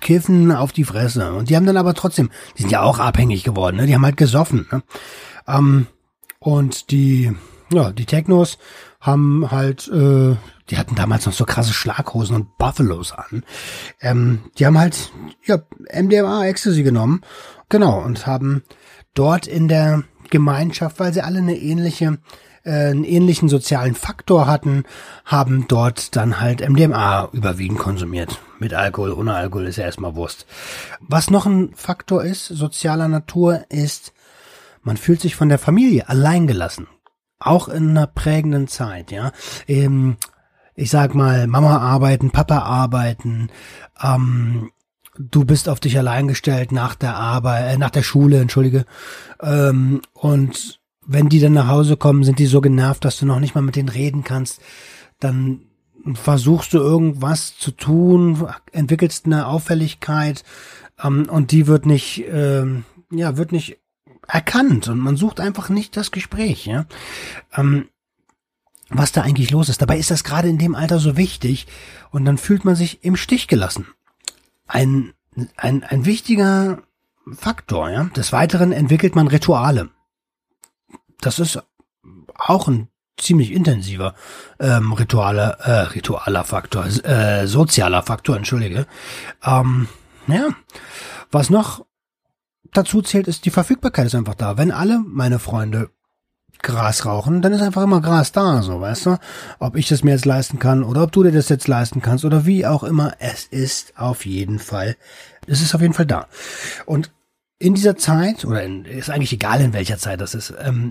Kiffen 0.00 0.52
auf 0.52 0.72
die 0.72 0.84
Fresse. 0.84 1.32
Und 1.32 1.48
die 1.48 1.56
haben 1.56 1.66
dann 1.66 1.76
aber 1.76 1.94
trotzdem, 1.94 2.30
die 2.56 2.62
sind 2.62 2.72
ja 2.72 2.82
auch 2.82 2.98
abhängig 2.98 3.44
geworden, 3.44 3.76
ne? 3.76 3.86
die 3.86 3.94
haben 3.94 4.04
halt 4.04 4.16
gesoffen. 4.16 4.66
Ne? 4.70 4.82
Ähm, 5.46 5.86
und 6.40 6.90
die, 6.90 7.32
ja, 7.72 7.92
die 7.92 8.06
Technos 8.06 8.58
haben 9.00 9.50
halt, 9.50 9.88
äh, 9.88 10.36
die 10.70 10.78
hatten 10.78 10.94
damals 10.94 11.26
noch 11.26 11.32
so 11.32 11.44
krasse 11.44 11.72
Schlaghosen 11.72 12.36
und 12.36 12.58
Buffalos 12.58 13.12
an. 13.12 13.44
Ähm, 14.00 14.40
die 14.58 14.66
haben 14.66 14.78
halt, 14.78 15.12
ja, 15.44 15.58
MDMA 15.92 16.46
Ecstasy 16.46 16.82
genommen, 16.82 17.22
genau, 17.68 18.00
und 18.00 18.26
haben 18.26 18.62
dort 19.14 19.46
in 19.46 19.68
der 19.68 20.04
Gemeinschaft, 20.32 20.98
weil 20.98 21.12
sie 21.12 21.22
alle 21.22 21.38
eine 21.38 21.56
ähnliche 21.56 22.18
äh, 22.64 22.90
einen 22.90 23.04
ähnlichen 23.04 23.48
sozialen 23.48 23.94
Faktor 23.94 24.46
hatten, 24.46 24.84
haben 25.24 25.66
dort 25.68 26.16
dann 26.16 26.40
halt 26.40 26.68
MDMA 26.68 27.28
überwiegend 27.32 27.78
konsumiert. 27.78 28.40
Mit 28.58 28.74
Alkohol, 28.74 29.12
ohne 29.12 29.34
Alkohol 29.34 29.66
ist 29.66 29.76
ja 29.76 29.84
erstmal 29.84 30.14
Wurst. 30.14 30.46
Was 31.00 31.30
noch 31.30 31.46
ein 31.46 31.72
Faktor 31.74 32.24
ist, 32.24 32.46
sozialer 32.46 33.08
Natur, 33.08 33.64
ist, 33.68 34.12
man 34.82 34.96
fühlt 34.96 35.20
sich 35.20 35.36
von 35.36 35.48
der 35.48 35.58
Familie 35.58 36.08
alleingelassen. 36.08 36.86
Auch 37.38 37.68
in 37.68 37.90
einer 37.90 38.06
prägenden 38.06 38.68
Zeit, 38.68 39.10
ja. 39.10 39.32
Ähm, 39.66 40.16
ich 40.74 40.90
sag 40.90 41.14
mal, 41.14 41.48
Mama 41.48 41.78
arbeiten, 41.78 42.30
Papa 42.30 42.58
arbeiten, 42.60 43.50
ähm, 44.02 44.70
du 45.18 45.44
bist 45.44 45.68
auf 45.68 45.80
dich 45.80 45.98
allein 45.98 46.28
gestellt 46.28 46.72
nach 46.72 46.94
der 46.94 47.16
Arbeit, 47.16 47.74
äh, 47.74 47.78
nach 47.78 47.90
der 47.90 48.02
Schule, 48.02 48.40
entschuldige. 48.40 48.86
Ähm, 49.40 50.00
und 50.14 50.80
wenn 51.06 51.28
die 51.28 51.40
dann 51.40 51.52
nach 51.52 51.68
Hause 51.68 51.96
kommen, 51.96 52.24
sind 52.24 52.38
die 52.38 52.46
so 52.46 52.60
genervt, 52.60 53.04
dass 53.04 53.18
du 53.18 53.26
noch 53.26 53.40
nicht 53.40 53.54
mal 53.54 53.62
mit 53.62 53.76
denen 53.76 53.88
reden 53.88 54.24
kannst. 54.24 54.60
Dann 55.20 55.62
versuchst 56.14 56.72
du 56.72 56.78
irgendwas 56.78 57.56
zu 57.58 57.70
tun, 57.70 58.48
entwickelst 58.72 59.26
eine 59.26 59.46
Auffälligkeit 59.46 60.44
ähm, 61.02 61.28
und 61.28 61.52
die 61.52 61.66
wird 61.66 61.86
nicht, 61.86 62.24
ähm, 62.28 62.84
ja, 63.10 63.36
wird 63.36 63.52
nicht 63.52 63.78
erkannt 64.26 64.88
und 64.88 64.98
man 64.98 65.16
sucht 65.16 65.40
einfach 65.40 65.68
nicht 65.68 65.96
das 65.96 66.10
Gespräch, 66.10 66.66
ja. 66.66 66.86
Ähm, 67.54 67.88
was 68.88 69.12
da 69.12 69.22
eigentlich 69.22 69.50
los 69.50 69.68
ist. 69.68 69.80
Dabei 69.80 69.98
ist 69.98 70.10
das 70.10 70.22
gerade 70.22 70.48
in 70.48 70.58
dem 70.58 70.74
Alter 70.74 70.98
so 70.98 71.16
wichtig 71.16 71.66
und 72.10 72.24
dann 72.24 72.36
fühlt 72.36 72.64
man 72.64 72.76
sich 72.76 73.04
im 73.04 73.16
Stich 73.16 73.48
gelassen 73.48 73.86
ein, 74.72 75.12
ein, 75.56 75.84
ein 75.84 76.04
wichtiger 76.04 76.82
Faktor. 77.32 77.90
Ja? 77.90 78.04
Des 78.16 78.32
Weiteren 78.32 78.72
entwickelt 78.72 79.14
man 79.14 79.28
Rituale. 79.28 79.90
Das 81.20 81.38
ist 81.38 81.62
auch 82.36 82.68
ein 82.68 82.88
ziemlich 83.18 83.52
intensiver 83.52 84.14
ähm, 84.58 84.92
Rituale, 84.92 85.58
äh, 85.60 85.70
ritualer 85.94 86.44
Faktor, 86.44 86.86
äh, 86.86 87.46
sozialer 87.46 88.02
Faktor, 88.02 88.36
entschuldige. 88.36 88.86
Ähm, 89.44 89.88
ja, 90.26 90.48
was 91.30 91.50
noch 91.50 91.84
dazu 92.72 93.02
zählt, 93.02 93.28
ist 93.28 93.44
die 93.44 93.50
Verfügbarkeit 93.50 94.06
ist 94.06 94.14
einfach 94.14 94.34
da. 94.34 94.56
Wenn 94.56 94.72
alle 94.72 94.98
meine 95.06 95.38
Freunde 95.38 95.90
Gras 96.62 97.04
rauchen, 97.04 97.42
dann 97.42 97.52
ist 97.52 97.60
einfach 97.60 97.82
immer 97.82 98.00
Gras 98.00 98.32
da, 98.32 98.62
so, 98.62 98.80
weißt 98.80 99.06
du? 99.06 99.18
Ob 99.58 99.76
ich 99.76 99.88
das 99.88 100.04
mir 100.04 100.12
jetzt 100.12 100.24
leisten 100.24 100.58
kann 100.58 100.84
oder 100.84 101.02
ob 101.02 101.12
du 101.12 101.22
dir 101.22 101.32
das 101.32 101.48
jetzt 101.48 101.68
leisten 101.68 102.00
kannst 102.00 102.24
oder 102.24 102.46
wie 102.46 102.66
auch 102.66 102.84
immer, 102.84 103.14
es 103.18 103.44
ist 103.44 103.98
auf 103.98 104.24
jeden 104.24 104.58
Fall, 104.58 104.96
es 105.46 105.60
ist 105.60 105.74
auf 105.74 105.80
jeden 105.80 105.94
Fall 105.94 106.06
da. 106.06 106.28
Und 106.86 107.12
in 107.58 107.74
dieser 107.74 107.96
Zeit, 107.96 108.44
oder 108.44 108.62
in, 108.62 108.84
ist 108.84 109.10
eigentlich 109.10 109.32
egal 109.32 109.60
in 109.60 109.72
welcher 109.72 109.98
Zeit 109.98 110.20
das 110.20 110.34
ist, 110.34 110.54
ähm, 110.60 110.90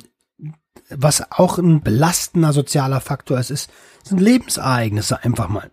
was 0.89 1.31
auch 1.31 1.57
ein 1.57 1.81
belastender 1.81 2.53
sozialer 2.53 3.01
Faktor 3.01 3.39
ist, 3.39 3.49
ist, 3.49 3.69
sind 4.03 4.19
Lebensereignisse 4.19 5.23
einfach 5.23 5.47
mal. 5.47 5.69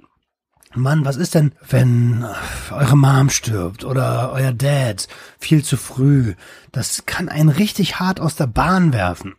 Mann, 0.74 1.04
was 1.04 1.16
ist 1.16 1.34
denn, 1.34 1.52
wenn 1.68 2.26
eure 2.70 2.96
Mom 2.96 3.30
stirbt 3.30 3.84
oder 3.84 4.32
euer 4.32 4.52
Dad 4.52 5.08
viel 5.38 5.64
zu 5.64 5.76
früh? 5.76 6.34
Das 6.72 7.06
kann 7.06 7.28
einen 7.28 7.48
richtig 7.48 7.98
hart 8.00 8.20
aus 8.20 8.36
der 8.36 8.46
Bahn 8.46 8.92
werfen. 8.92 9.34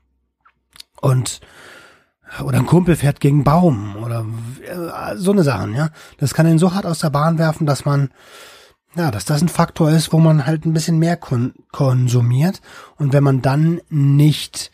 Und 1.01 1.41
oder 2.43 2.59
ein 2.59 2.65
Kumpel 2.65 2.95
fährt 2.95 3.19
gegen 3.19 3.43
Baum 3.43 3.95
oder 3.97 4.25
äh, 4.61 5.15
so 5.17 5.31
eine 5.31 5.43
Sachen, 5.43 5.73
ja. 5.73 5.89
Das 6.19 6.33
kann 6.33 6.47
ihn 6.47 6.59
so 6.59 6.73
hart 6.73 6.85
aus 6.85 6.99
der 6.99 7.09
Bahn 7.09 7.39
werfen, 7.39 7.65
dass 7.65 7.85
man, 7.85 8.11
ja, 8.95 9.09
dass 9.11 9.25
das 9.25 9.41
ein 9.41 9.49
Faktor 9.49 9.89
ist, 9.89 10.13
wo 10.13 10.19
man 10.19 10.45
halt 10.45 10.65
ein 10.65 10.73
bisschen 10.73 10.99
mehr 10.99 11.17
kon 11.17 11.53
konsumiert. 11.71 12.61
Und 12.97 13.13
wenn 13.13 13.23
man 13.23 13.41
dann 13.41 13.81
nicht, 13.89 14.71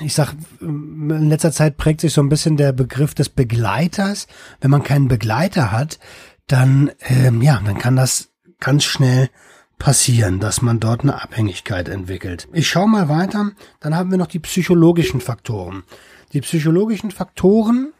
ich 0.00 0.14
sag, 0.14 0.34
in 0.60 1.28
letzter 1.30 1.52
Zeit 1.52 1.76
prägt 1.76 2.02
sich 2.02 2.12
so 2.12 2.20
ein 2.20 2.28
bisschen 2.28 2.56
der 2.56 2.72
Begriff 2.72 3.14
des 3.14 3.30
Begleiters. 3.30 4.26
Wenn 4.60 4.70
man 4.70 4.82
keinen 4.82 5.08
Begleiter 5.08 5.72
hat, 5.72 5.98
dann, 6.46 6.90
ähm, 7.00 7.40
ja, 7.42 7.60
dann 7.64 7.78
kann 7.78 7.96
das 7.96 8.30
ganz 8.60 8.84
schnell 8.84 9.30
passieren, 9.78 10.40
dass 10.40 10.62
man 10.62 10.80
dort 10.80 11.02
eine 11.02 11.22
Abhängigkeit 11.22 11.88
entwickelt. 11.88 12.48
Ich 12.52 12.68
schaue 12.68 12.88
mal 12.88 13.08
weiter, 13.08 13.52
dann 13.80 13.94
haben 13.94 14.10
wir 14.10 14.18
noch 14.18 14.26
die 14.26 14.40
psychologischen 14.40 15.20
Faktoren. 15.20 15.84
Die 16.32 16.40
psychologischen 16.40 17.10
Faktoren 17.10 17.92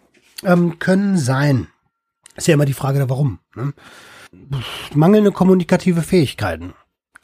ähm, 0.45 0.79
können 0.79 1.17
sein, 1.17 1.69
ist 2.37 2.47
ja 2.49 2.55
immer 2.55 2.67
die 2.67 2.75
Frage, 2.75 3.09
warum. 3.09 3.39
Ne? 3.55 3.73
Mangelnde 4.95 5.33
kommunikative 5.33 6.03
Fähigkeiten. 6.03 6.75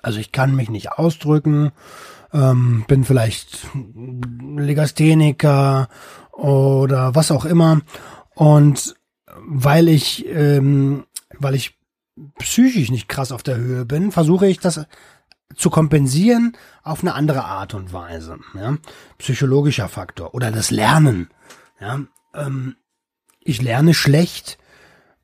Also 0.03 0.19
ich 0.19 0.33
kann 0.33 0.55
mich 0.55 0.71
nicht 0.71 0.93
ausdrücken, 0.93 1.73
ähm, 2.33 2.85
bin 2.87 3.05
vielleicht 3.05 3.67
Legastheniker 4.57 5.89
oder 6.33 7.15
was 7.15 7.31
auch 7.31 7.45
immer. 7.45 7.81
Und 8.35 8.97
weil 9.47 9.89
ich, 9.89 10.27
ähm, 10.29 11.05
weil 11.39 11.55
ich 11.55 11.79
psychisch 12.39 12.91
nicht 12.91 13.09
krass 13.09 13.33
auf 13.33 13.43
der 13.43 13.57
Höhe 13.57 13.85
bin, 13.85 14.13
versuche 14.13 14.47
ich 14.47 14.59
das 14.59 14.87
zu 15.55 15.71
kompensieren 15.71 16.57
auf 16.83 17.01
eine 17.01 17.15
andere 17.15 17.45
Art 17.45 17.75
und 17.75 17.93
Weise. 17.93 18.39
Ja? 18.55 18.77
Psychologischer 19.19 19.89
Faktor 19.89 20.35
oder 20.35 20.51
das 20.51 20.71
Lernen. 20.71 21.29
Ja? 21.81 22.01
Ähm, 22.35 22.77
ich 23.41 23.63
lerne 23.63 23.95
schlecht 23.95 24.59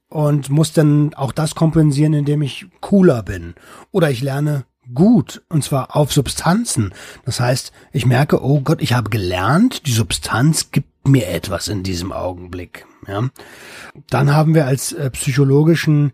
und 0.09 0.51
muss 0.51 0.73
dann 0.73 1.15
auch 1.15 1.33
das 1.33 1.55
kompensieren, 1.55 2.13
indem 2.13 2.43
ich 2.43 2.67
cooler 2.81 3.23
bin. 3.23 3.55
Oder 3.93 4.11
ich 4.11 4.23
lerne 4.23 4.65
gut 4.93 5.43
und 5.49 5.63
zwar 5.63 5.97
auf 5.97 6.13
Substanzen. 6.13 6.93
Das 7.25 7.41
heißt, 7.41 7.73
ich 7.93 8.07
merke, 8.07 8.43
oh 8.43 8.61
Gott, 8.61 8.83
ich 8.83 8.93
habe 8.93 9.11
gelernt, 9.11 9.87
die 9.87 9.93
Substanz 9.93 10.71
gibt 10.71 11.09
mir 11.09 11.29
etwas 11.29 11.69
in 11.69 11.83
diesem 11.83 12.13
Augenblick. 12.13 12.87
Ja? 13.07 13.31
Dann 14.09 14.35
haben 14.35 14.55
wir 14.55 14.67
als 14.67 14.93
äh, 14.93 15.11
psychologischen 15.11 16.13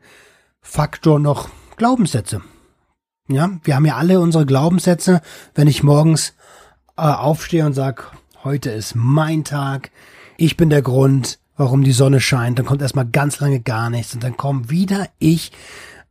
Faktor 0.66 1.18
noch 1.20 1.49
Glaubenssätze. 1.76 2.42
Ja, 3.28 3.50
wir 3.62 3.76
haben 3.76 3.87
ja 3.87 3.96
alle 3.96 4.20
unsere 4.20 4.44
Glaubenssätze. 4.44 5.23
Wenn 5.54 5.68
ich 5.68 5.82
morgens 5.82 6.35
äh, 6.96 7.02
aufstehe 7.02 7.64
und 7.64 7.73
sag, 7.73 8.12
heute 8.44 8.70
ist 8.70 8.94
mein 8.94 9.44
Tag, 9.44 9.90
ich 10.37 10.56
bin 10.56 10.68
der 10.68 10.82
Grund, 10.82 11.38
warum 11.56 11.82
die 11.82 11.92
Sonne 11.92 12.20
scheint, 12.20 12.58
dann 12.58 12.66
kommt 12.66 12.82
erstmal 12.82 13.06
ganz 13.06 13.40
lange 13.40 13.61
gar 13.61 13.90
nichts 13.90 14.12
und 14.12 14.23
dann 14.23 14.37
kommt 14.37 14.68
wieder 14.68 15.08
ich 15.18 15.52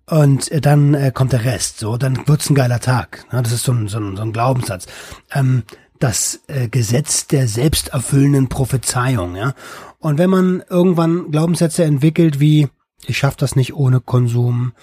und 0.10 0.50
äh, 0.52 0.62
dann 0.62 0.94
äh, 0.94 1.12
kommt 1.14 1.34
der 1.34 1.44
Rest. 1.44 1.80
So, 1.80 1.98
dann 1.98 2.28
wird's 2.28 2.50
ein 2.50 2.56
geiler 2.56 2.80
Tag. 2.80 3.26
Ja, 3.32 3.42
das 3.42 3.52
ist 3.52 3.66
so 3.66 3.74
ein, 3.74 3.88
so 3.88 4.00
ein, 4.00 4.16
so 4.16 4.24
ein 4.24 4.34
Glaubenssatz. 4.34 4.88
Ähm, 5.32 5.64
das 6.00 6.42
äh, 6.48 6.70
Gesetz 6.70 7.28
der 7.28 7.48
selbsterfüllenden 7.48 8.50
Prophezeiung. 8.50 9.36
Ja, 9.36 9.54
und 10.00 10.18
wenn 10.18 10.30
man 10.30 10.64
irgendwann 10.70 11.30
Glaubenssätze 11.30 11.84
entwickelt 11.84 12.40
wie 12.40 12.70
ich 13.08 13.18
schaffe 13.18 13.38
das 13.40 13.56
nicht 13.56 13.74
ohne 13.76 14.00
Konsum, 14.02 14.74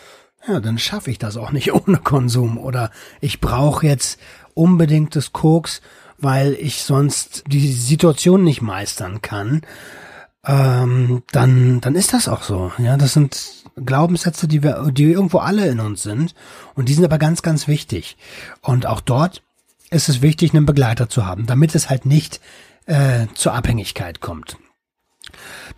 ja, 0.46 0.60
dann 0.60 0.78
schaffe 0.78 1.10
ich 1.10 1.18
das 1.18 1.36
auch 1.36 1.52
nicht 1.52 1.72
ohne 1.88 1.98
Konsum. 1.98 2.58
Oder 2.58 2.90
ich 3.20 3.40
brauche 3.40 3.86
jetzt 3.86 4.18
unbedingt 4.54 5.16
das 5.16 5.32
Koks, 5.32 5.80
weil 6.18 6.54
ich 6.54 6.82
sonst 6.82 7.44
die 7.46 7.72
Situation 7.72 8.44
nicht 8.44 8.62
meistern 8.62 9.22
kann. 9.22 9.62
Ähm, 10.44 11.22
dann, 11.30 11.80
dann 11.80 11.94
ist 11.94 12.12
das 12.12 12.28
auch 12.28 12.42
so. 12.42 12.72
Ja, 12.78 12.96
das 12.96 13.12
sind 13.12 13.64
Glaubenssätze, 13.76 14.48
die 14.48 14.62
wir, 14.62 14.90
die 14.92 15.04
irgendwo 15.04 15.38
alle 15.38 15.68
in 15.68 15.80
uns 15.80 16.02
sind. 16.02 16.34
Und 16.74 16.88
die 16.88 16.94
sind 16.94 17.04
aber 17.04 17.18
ganz, 17.18 17.42
ganz 17.42 17.68
wichtig. 17.68 18.16
Und 18.60 18.86
auch 18.86 19.00
dort 19.00 19.42
ist 19.90 20.08
es 20.08 20.22
wichtig, 20.22 20.54
einen 20.54 20.66
Begleiter 20.66 21.08
zu 21.08 21.26
haben, 21.26 21.46
damit 21.46 21.74
es 21.74 21.90
halt 21.90 22.06
nicht 22.06 22.40
äh, 22.86 23.26
zur 23.34 23.54
Abhängigkeit 23.54 24.20
kommt. 24.20 24.56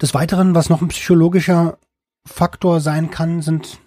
Des 0.01 0.15
Weiteren, 0.15 0.55
was 0.55 0.71
noch 0.71 0.81
ein 0.81 0.89
psychologischer 0.89 1.77
Faktor 2.26 2.81
sein 2.81 3.11
kann, 3.11 3.43
sind 3.43 3.78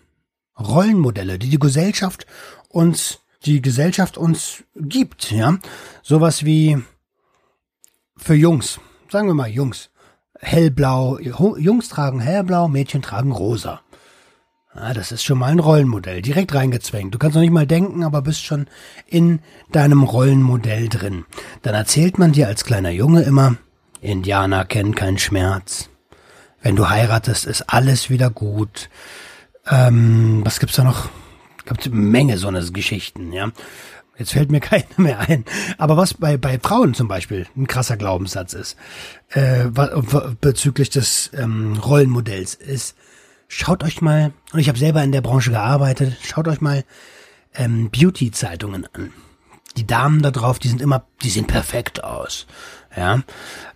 Rollenmodelle, 0.59 1.39
die 1.39 1.49
die 1.49 1.59
Gesellschaft 1.59 2.25
uns, 2.69 3.19
die 3.45 3.61
Gesellschaft 3.61 4.17
uns 4.17 4.63
gibt, 4.75 5.31
ja. 5.31 5.57
Sowas 6.03 6.45
wie 6.45 6.77
für 8.15 8.35
Jungs. 8.35 8.79
sagen 9.11 9.27
wir 9.27 9.33
mal 9.33 9.49
Jungs, 9.49 9.89
hellblau, 10.39 11.19
Jungs 11.19 11.89
tragen 11.89 12.19
hellblau, 12.19 12.67
Mädchen 12.67 13.01
tragen 13.01 13.31
rosa. 13.31 13.81
Ja, 14.75 14.93
das 14.93 15.11
ist 15.11 15.23
schon 15.23 15.39
mal 15.39 15.51
ein 15.51 15.59
Rollenmodell, 15.59 16.21
direkt 16.21 16.53
reingezwängt. 16.53 17.13
Du 17.13 17.17
kannst 17.17 17.33
noch 17.33 17.41
nicht 17.41 17.51
mal 17.51 17.65
denken, 17.65 18.03
aber 18.03 18.21
bist 18.21 18.43
schon 18.43 18.67
in 19.07 19.39
deinem 19.71 20.03
Rollenmodell 20.03 20.87
drin. 20.87 21.25
Dann 21.63 21.73
erzählt 21.73 22.19
man 22.19 22.33
dir 22.33 22.47
als 22.47 22.63
kleiner 22.63 22.91
Junge 22.91 23.23
immer, 23.23 23.55
Indianer 24.01 24.65
kennen 24.65 24.93
keinen 24.93 25.17
Schmerz. 25.17 25.89
Wenn 26.61 26.75
du 26.75 26.89
heiratest, 26.89 27.45
ist 27.45 27.63
alles 27.63 28.09
wieder 28.09 28.29
gut. 28.29 28.89
Ähm, 29.69 30.41
was 30.43 30.59
gibt's 30.59 30.75
da 30.75 30.83
noch? 30.83 31.09
Gibt 31.65 31.85
eine 31.85 31.95
Menge 31.95 32.37
so 32.37 32.47
eine 32.47 32.63
Geschichten, 32.71 33.31
ja. 33.33 33.51
Jetzt 34.17 34.33
fällt 34.33 34.51
mir 34.51 34.59
keine 34.61 34.85
mehr 34.97 35.19
ein. 35.19 35.45
Aber 35.77 35.97
was 35.97 36.13
bei, 36.13 36.37
bei 36.37 36.59
Frauen 36.59 36.93
zum 36.93 37.07
Beispiel 37.07 37.47
ein 37.55 37.67
krasser 37.67 37.97
Glaubenssatz 37.97 38.53
ist, 38.53 38.77
äh, 39.29 39.65
bezüglich 40.41 40.89
des 40.89 41.31
ähm, 41.33 41.77
Rollenmodells 41.77 42.55
ist, 42.55 42.95
schaut 43.47 43.83
euch 43.83 44.01
mal, 44.01 44.33
und 44.51 44.59
ich 44.59 44.69
habe 44.69 44.79
selber 44.79 45.03
in 45.03 45.11
der 45.11 45.21
Branche 45.21 45.51
gearbeitet, 45.51 46.17
schaut 46.23 46.47
euch 46.47 46.61
mal 46.61 46.83
ähm, 47.53 47.89
Beauty-Zeitungen 47.91 48.87
an. 48.93 49.13
Die 49.75 49.85
Damen 49.85 50.21
da 50.21 50.31
drauf, 50.31 50.57
die 50.57 50.69
sind 50.69 50.81
immer, 50.81 51.05
die 51.21 51.29
sehen 51.29 51.45
perfekt 51.45 52.03
aus. 52.03 52.47
Ja, 52.97 53.21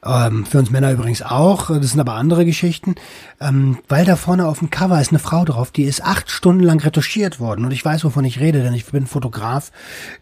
ähm, 0.04 0.48
für 0.48 0.58
uns 0.58 0.72
Männer 0.72 0.92
übrigens 0.92 1.22
auch. 1.22 1.68
Das 1.68 1.92
sind 1.92 2.00
aber 2.00 2.16
andere 2.16 2.44
Geschichten, 2.44 2.96
ähm, 3.40 3.78
weil 3.88 4.04
da 4.04 4.16
vorne 4.16 4.48
auf 4.48 4.60
dem 4.60 4.72
Cover 4.72 5.00
ist 5.00 5.12
eine 5.12 5.20
Frau 5.20 5.46
drauf, 5.46 5.70
die 5.70 5.84
ist 5.84 6.04
acht 6.04 6.32
Stunden 6.32 6.64
lang 6.64 6.82
retuschiert 6.82 7.40
worden 7.40 7.64
und 7.64 7.72
ich 7.72 7.86
weiß, 7.86 8.04
wovon 8.04 8.26
ich 8.26 8.40
rede, 8.40 8.64
denn 8.64 8.74
ich 8.74 8.88
bin 8.88 9.06
Fotograf 9.06 9.72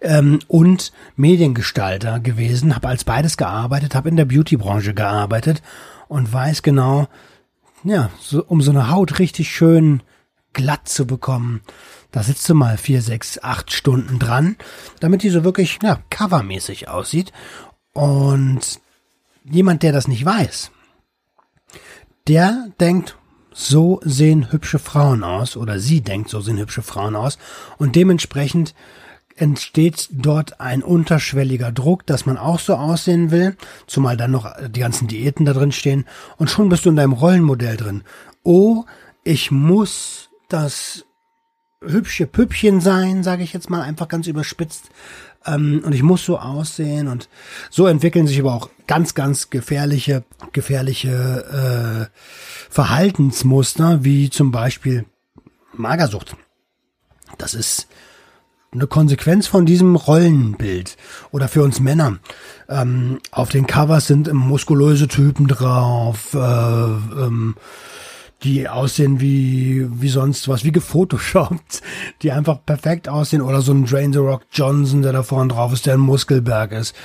ähm, 0.01 0.39
und 0.50 0.91
Mediengestalter 1.15 2.20
gewesen, 2.20 2.75
habe 2.75 2.89
als 2.89 3.06
beides 3.06 3.38
gearbeitet, 3.38 3.96
habe 3.96 4.10
in 4.10 4.18
der 4.18 4.25
Beauty-Branche 4.25 4.94
gearbeitet 4.94 5.62
und 6.10 6.34
weiß 6.34 6.62
genau, 6.62 7.08
ja, 7.86 8.10
so, 8.20 8.44
um 8.44 8.62
so 8.62 8.72
eine 8.72 8.89
Haut 8.89 9.20
richtig 9.20 9.50
schön 9.50 10.03
glatt 10.51 10.89
zu 10.89 11.08
bekommen, 11.08 11.62
da 12.12 12.22
sitzt 12.22 12.50
du 12.50 12.53
mal 12.53 12.77
vier, 12.77 13.01
sechs, 13.01 13.41
acht 13.41 13.72
Stunden 13.72 14.20
dran, 14.20 14.58
damit 15.00 15.24
die 15.24 15.29
so 15.29 15.46
wirklich, 15.46 15.79
ja, 15.84 16.00
covermäßig 16.10 16.89
aussieht. 16.89 17.32
Und 17.94 18.82
jemand, 19.43 19.84
der 19.84 19.91
das 19.91 20.08
nicht 20.08 20.25
weiß, 20.25 20.72
der 22.27 22.67
denkt, 22.79 23.17
so 23.51 24.00
sehen 24.03 24.51
hübsche 24.51 24.79
Frauen 24.79 25.24
aus 25.24 25.58
oder 25.58 25.79
sie 25.79 26.01
denkt, 26.01 26.29
so 26.29 26.39
sehen 26.39 26.60
hübsche 26.60 26.81
Frauen 26.81 27.15
aus 27.15 27.38
und 27.77 27.96
dementsprechend 27.96 28.74
entsteht 29.36 30.10
dort 30.12 30.60
ein 30.60 30.84
unterschwelliger 30.84 31.72
Druck, 31.72 32.05
dass 32.05 32.25
man 32.25 32.38
auch 32.38 32.60
so 32.60 32.75
aussehen 32.75 33.31
will, 33.31 33.55
zumal 33.88 34.17
dann 34.17 34.31
noch 34.31 34.51
die 34.67 34.79
ganzen 34.79 35.08
Diäten 35.08 35.46
da 35.46 35.53
drin 35.53 35.72
stehen 35.72 36.05
und 36.38 36.50
schon 36.50 36.69
bist 36.69 36.86
du 36.86 36.89
in 36.89 36.96
deinem 36.96 37.13
Rollenmodell 37.13 37.77
drin. 37.77 38.03
Oh, 38.43 38.86
ich 39.24 39.51
muss 39.51 40.29
das 40.50 41.05
hübsche 41.81 42.27
Püppchen 42.27 42.81
sein, 42.81 43.24
sage 43.24 43.43
ich 43.43 43.53
jetzt 43.53 43.69
mal 43.69 43.81
einfach 43.81 44.08
ganz 44.08 44.27
überspitzt, 44.27 44.89
ähm, 45.46 45.81
und 45.86 45.93
ich 45.93 46.03
muss 46.03 46.25
so 46.25 46.38
aussehen 46.39 47.08
und 47.08 47.29
so 47.69 47.88
entwickeln 47.88 48.27
sich 48.27 48.39
aber 48.39 48.53
auch 48.53 48.69
ganz, 48.88 49.15
ganz 49.15 49.50
gefährliche, 49.50 50.24
gefährliche 50.51 52.10
äh, 52.12 52.17
Verhaltensmuster, 52.69 54.03
wie 54.03 54.29
zum 54.29 54.51
Beispiel 54.51 55.05
Magersucht. 55.74 56.36
Das 57.38 57.53
ist 57.53 57.88
eine 58.72 58.88
Konsequenz 58.88 59.48
von 59.48 59.65
diesem 59.65 59.96
Rollenbild. 59.96 60.98
Oder 61.31 61.48
für 61.48 61.63
uns 61.63 61.79
Männer. 61.79 62.19
Ähm, 62.67 63.19
auf 63.31 63.50
den 63.50 63.65
Covers 63.65 64.08
sind 64.08 64.31
muskulöse 64.31 65.08
Typen 65.08 65.48
drauf, 65.48 66.34
äh, 66.34 66.38
ähm, 66.38 67.55
die 68.43 68.69
aussehen 68.69 69.19
wie, 69.19 69.88
wie 70.01 70.10
sonst 70.10 70.48
was, 70.48 70.63
wie 70.63 70.72
gefotoshoppt, 70.72 71.81
die 72.22 72.31
einfach 72.31 72.64
perfekt 72.66 73.09
aussehen. 73.09 73.42
Oder 73.42 73.61
so 73.61 73.74
ein 73.74 73.85
Drain 73.85 74.14
the 74.14 74.20
Rock 74.20 74.44
Johnson, 74.51 75.01
der 75.01 75.14
da 75.14 75.24
vorne 75.24 75.53
drauf 75.53 75.74
ist, 75.74 75.85
der 75.85 75.96
ein 75.96 76.00
Muskelberg 76.00 76.72
ist. 76.72 76.96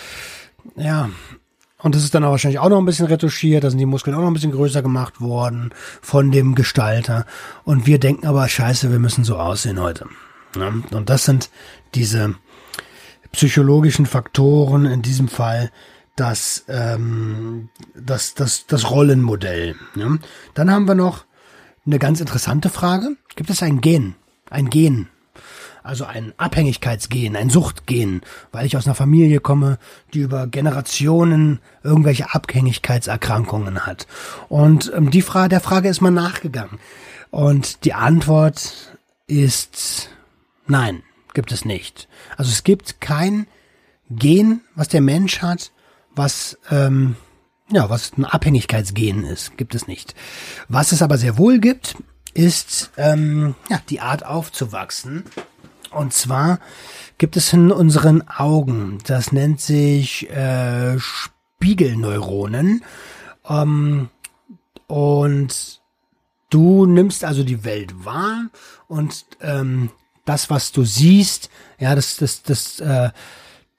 Ja. 0.76 1.11
Und 1.82 1.94
das 1.94 2.02
ist 2.02 2.14
dann 2.14 2.24
auch 2.24 2.30
wahrscheinlich 2.30 2.61
auch 2.61 2.70
noch 2.70 2.78
ein 2.78 2.87
bisschen 2.87 3.06
retuschiert, 3.06 3.62
da 3.62 3.68
sind 3.68 3.78
die 3.78 3.85
Muskeln 3.85 4.16
auch 4.16 4.20
noch 4.20 4.28
ein 4.28 4.32
bisschen 4.32 4.52
größer 4.52 4.80
gemacht 4.80 5.20
worden 5.20 5.70
von 6.00 6.30
dem 6.30 6.54
Gestalter. 6.54 7.26
Und 7.64 7.87
wir 7.87 8.00
denken 8.00 8.26
aber, 8.26 8.48
scheiße, 8.48 8.90
wir 8.90 8.98
müssen 8.98 9.22
so 9.22 9.37
aussehen 9.37 9.78
heute. 9.78 10.06
Und 10.56 11.11
das 11.11 11.26
sind 11.26 11.50
diese 11.94 12.37
psychologischen 13.32 14.06
Faktoren 14.06 14.87
in 14.87 15.02
diesem 15.02 15.28
Fall, 15.28 15.70
das, 16.16 16.64
ähm, 16.68 17.68
das, 17.94 18.35
das, 18.35 18.66
das 18.66 18.90
Rollenmodell. 18.90 19.77
Ja? 19.96 20.16
Dann 20.55 20.70
haben 20.70 20.87
wir 20.87 20.94
noch 20.94 21.24
eine 21.87 21.98
ganz 21.98 22.20
interessante 22.20 22.68
Frage. 22.68 23.16
Gibt 23.37 23.50
es 23.50 23.62
ein 23.62 23.81
Gen? 23.81 24.14
Ein 24.50 24.70
Gen? 24.70 25.09
Also 25.83 26.07
ein 26.07 26.33
Abhängigkeitsgen, 26.38 27.37
ein 27.37 27.50
Suchtgen, 27.50 28.22
weil 28.53 28.64
ich 28.64 28.77
aus 28.77 28.87
einer 28.87 28.94
Familie 28.94 29.40
komme, 29.40 29.79
die 30.14 30.20
über 30.20 30.46
Generationen 30.46 31.61
irgendwelche 31.83 32.33
Abhängigkeitserkrankungen 32.33 33.85
hat. 33.85 34.07
Und 34.48 34.90
ähm, 34.96 35.11
die 35.11 35.20
Frage, 35.20 35.50
der 35.50 35.61
Frage 35.61 35.90
ist 35.90 36.00
mal 36.00 36.11
nachgegangen. 36.11 36.79
Und 37.31 37.85
die 37.85 37.92
Antwort 37.92 38.96
ist 39.27 40.09
nein, 40.66 41.03
gibt 41.35 41.53
es 41.53 41.66
nicht. 41.66 42.09
Also 42.38 42.50
es 42.50 42.64
gibt 42.64 43.03
kein 43.03 43.46
Gen, 44.09 44.62
was 44.74 44.88
der 44.88 45.03
Mensch 45.03 45.42
hat, 45.42 45.70
was 46.14 46.59
ähm, 46.70 47.16
ja, 47.70 47.88
was 47.88 48.12
ein 48.16 48.24
Abhängigkeitsgen 48.24 49.24
ist, 49.24 49.57
gibt 49.57 49.74
es 49.74 49.87
nicht. 49.87 50.14
Was 50.68 50.92
es 50.92 51.03
aber 51.03 51.18
sehr 51.18 51.38
wohl 51.38 51.59
gibt, 51.59 51.96
ist 52.35 52.90
ähm, 52.96 53.55
ja, 53.70 53.81
die 53.88 54.00
Art 54.00 54.27
aufzuwachsen. 54.27 55.24
Und 55.90 56.12
zwar 56.12 56.59
gibt 57.18 57.37
es 57.37 57.53
in 57.53 57.70
unseren 57.70 58.29
Augen, 58.29 58.98
das 59.07 59.33
nennt 59.33 59.61
sich 59.61 60.29
äh, 60.31 60.98
Spiegelneuronen. 60.98 62.85
Ähm, 63.48 64.11
und 64.87 65.81
du 66.50 66.87
nimmst 66.87 67.24
also 67.24 67.44
die 67.44 67.64
Welt 67.64 68.05
wahr 68.05 68.50
und 68.88 69.24
ähm, 69.40 69.90
das, 70.24 70.50
was 70.50 70.72
du 70.72 70.85
siehst, 70.85 71.50
ja, 71.79 71.94
das, 71.94 72.16
das, 72.16 72.42
das, 72.42 72.81
äh, 72.81 73.11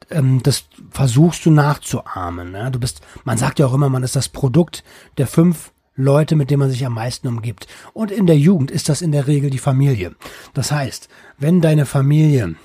ähm, 0.09 0.41
das 0.43 0.65
versuchst 0.91 1.45
du 1.45 1.51
nachzuahmen. 1.51 2.51
Ne? 2.51 2.71
Du 2.71 2.79
bist, 2.79 3.01
man 3.23 3.37
sagt 3.37 3.59
ja 3.59 3.65
auch 3.65 3.73
immer, 3.73 3.89
man 3.89 4.03
ist 4.03 4.15
das 4.15 4.29
Produkt 4.29 4.83
der 5.17 5.27
fünf 5.27 5.71
Leute, 5.95 6.35
mit 6.35 6.49
denen 6.49 6.59
man 6.59 6.69
sich 6.69 6.85
am 6.85 6.93
meisten 6.93 7.27
umgibt. 7.27 7.67
Und 7.93 8.11
in 8.11 8.27
der 8.27 8.37
Jugend 8.37 8.69
ist 8.69 8.89
das 8.89 9.01
in 9.01 9.11
der 9.11 9.27
Regel 9.27 9.49
die 9.49 9.59
Familie. 9.59 10.15
Das 10.53 10.71
heißt, 10.71 11.07
wenn 11.37 11.61
deine 11.61 11.85
Familie 11.85 12.55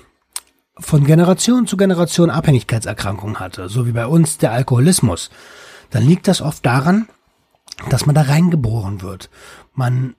von 0.77 1.05
Generation 1.05 1.67
zu 1.67 1.77
Generation 1.77 2.29
Abhängigkeitserkrankungen 2.29 3.39
hatte, 3.39 3.69
so 3.69 3.85
wie 3.87 3.91
bei 3.91 4.05
uns 4.05 4.37
der 4.37 4.51
Alkoholismus, 4.51 5.29
dann 5.91 6.05
liegt 6.05 6.27
das 6.27 6.41
oft 6.41 6.65
daran, 6.65 7.07
dass 7.89 8.05
man 8.05 8.15
da 8.15 8.23
reingeboren 8.23 9.01
wird. 9.01 9.29
Man 9.73 10.15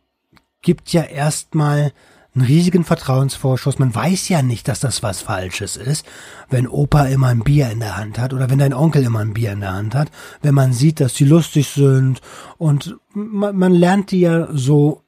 gibt 0.62 0.92
ja 0.92 1.02
erstmal 1.02 1.92
einen 2.34 2.46
riesigen 2.46 2.84
Vertrauensvorschuss. 2.84 3.78
Man 3.78 3.94
weiß 3.94 4.28
ja 4.28 4.42
nicht, 4.42 4.68
dass 4.68 4.80
das 4.80 5.02
was 5.02 5.20
Falsches 5.20 5.76
ist, 5.76 6.06
wenn 6.48 6.66
Opa 6.66 7.04
immer 7.06 7.28
ein 7.28 7.40
Bier 7.40 7.70
in 7.70 7.80
der 7.80 7.96
Hand 7.96 8.18
hat 8.18 8.32
oder 8.32 8.48
wenn 8.48 8.58
dein 8.58 8.72
Onkel 8.74 9.04
immer 9.04 9.20
ein 9.20 9.34
Bier 9.34 9.52
in 9.52 9.60
der 9.60 9.74
Hand 9.74 9.94
hat, 9.94 10.10
wenn 10.40 10.54
man 10.54 10.72
sieht, 10.72 11.00
dass 11.00 11.14
die 11.14 11.24
lustig 11.24 11.68
sind 11.68 12.20
und 12.58 12.96
man, 13.12 13.56
man 13.56 13.74
lernt 13.74 14.10
die 14.10 14.20
ja 14.20 14.48
so 14.52 15.02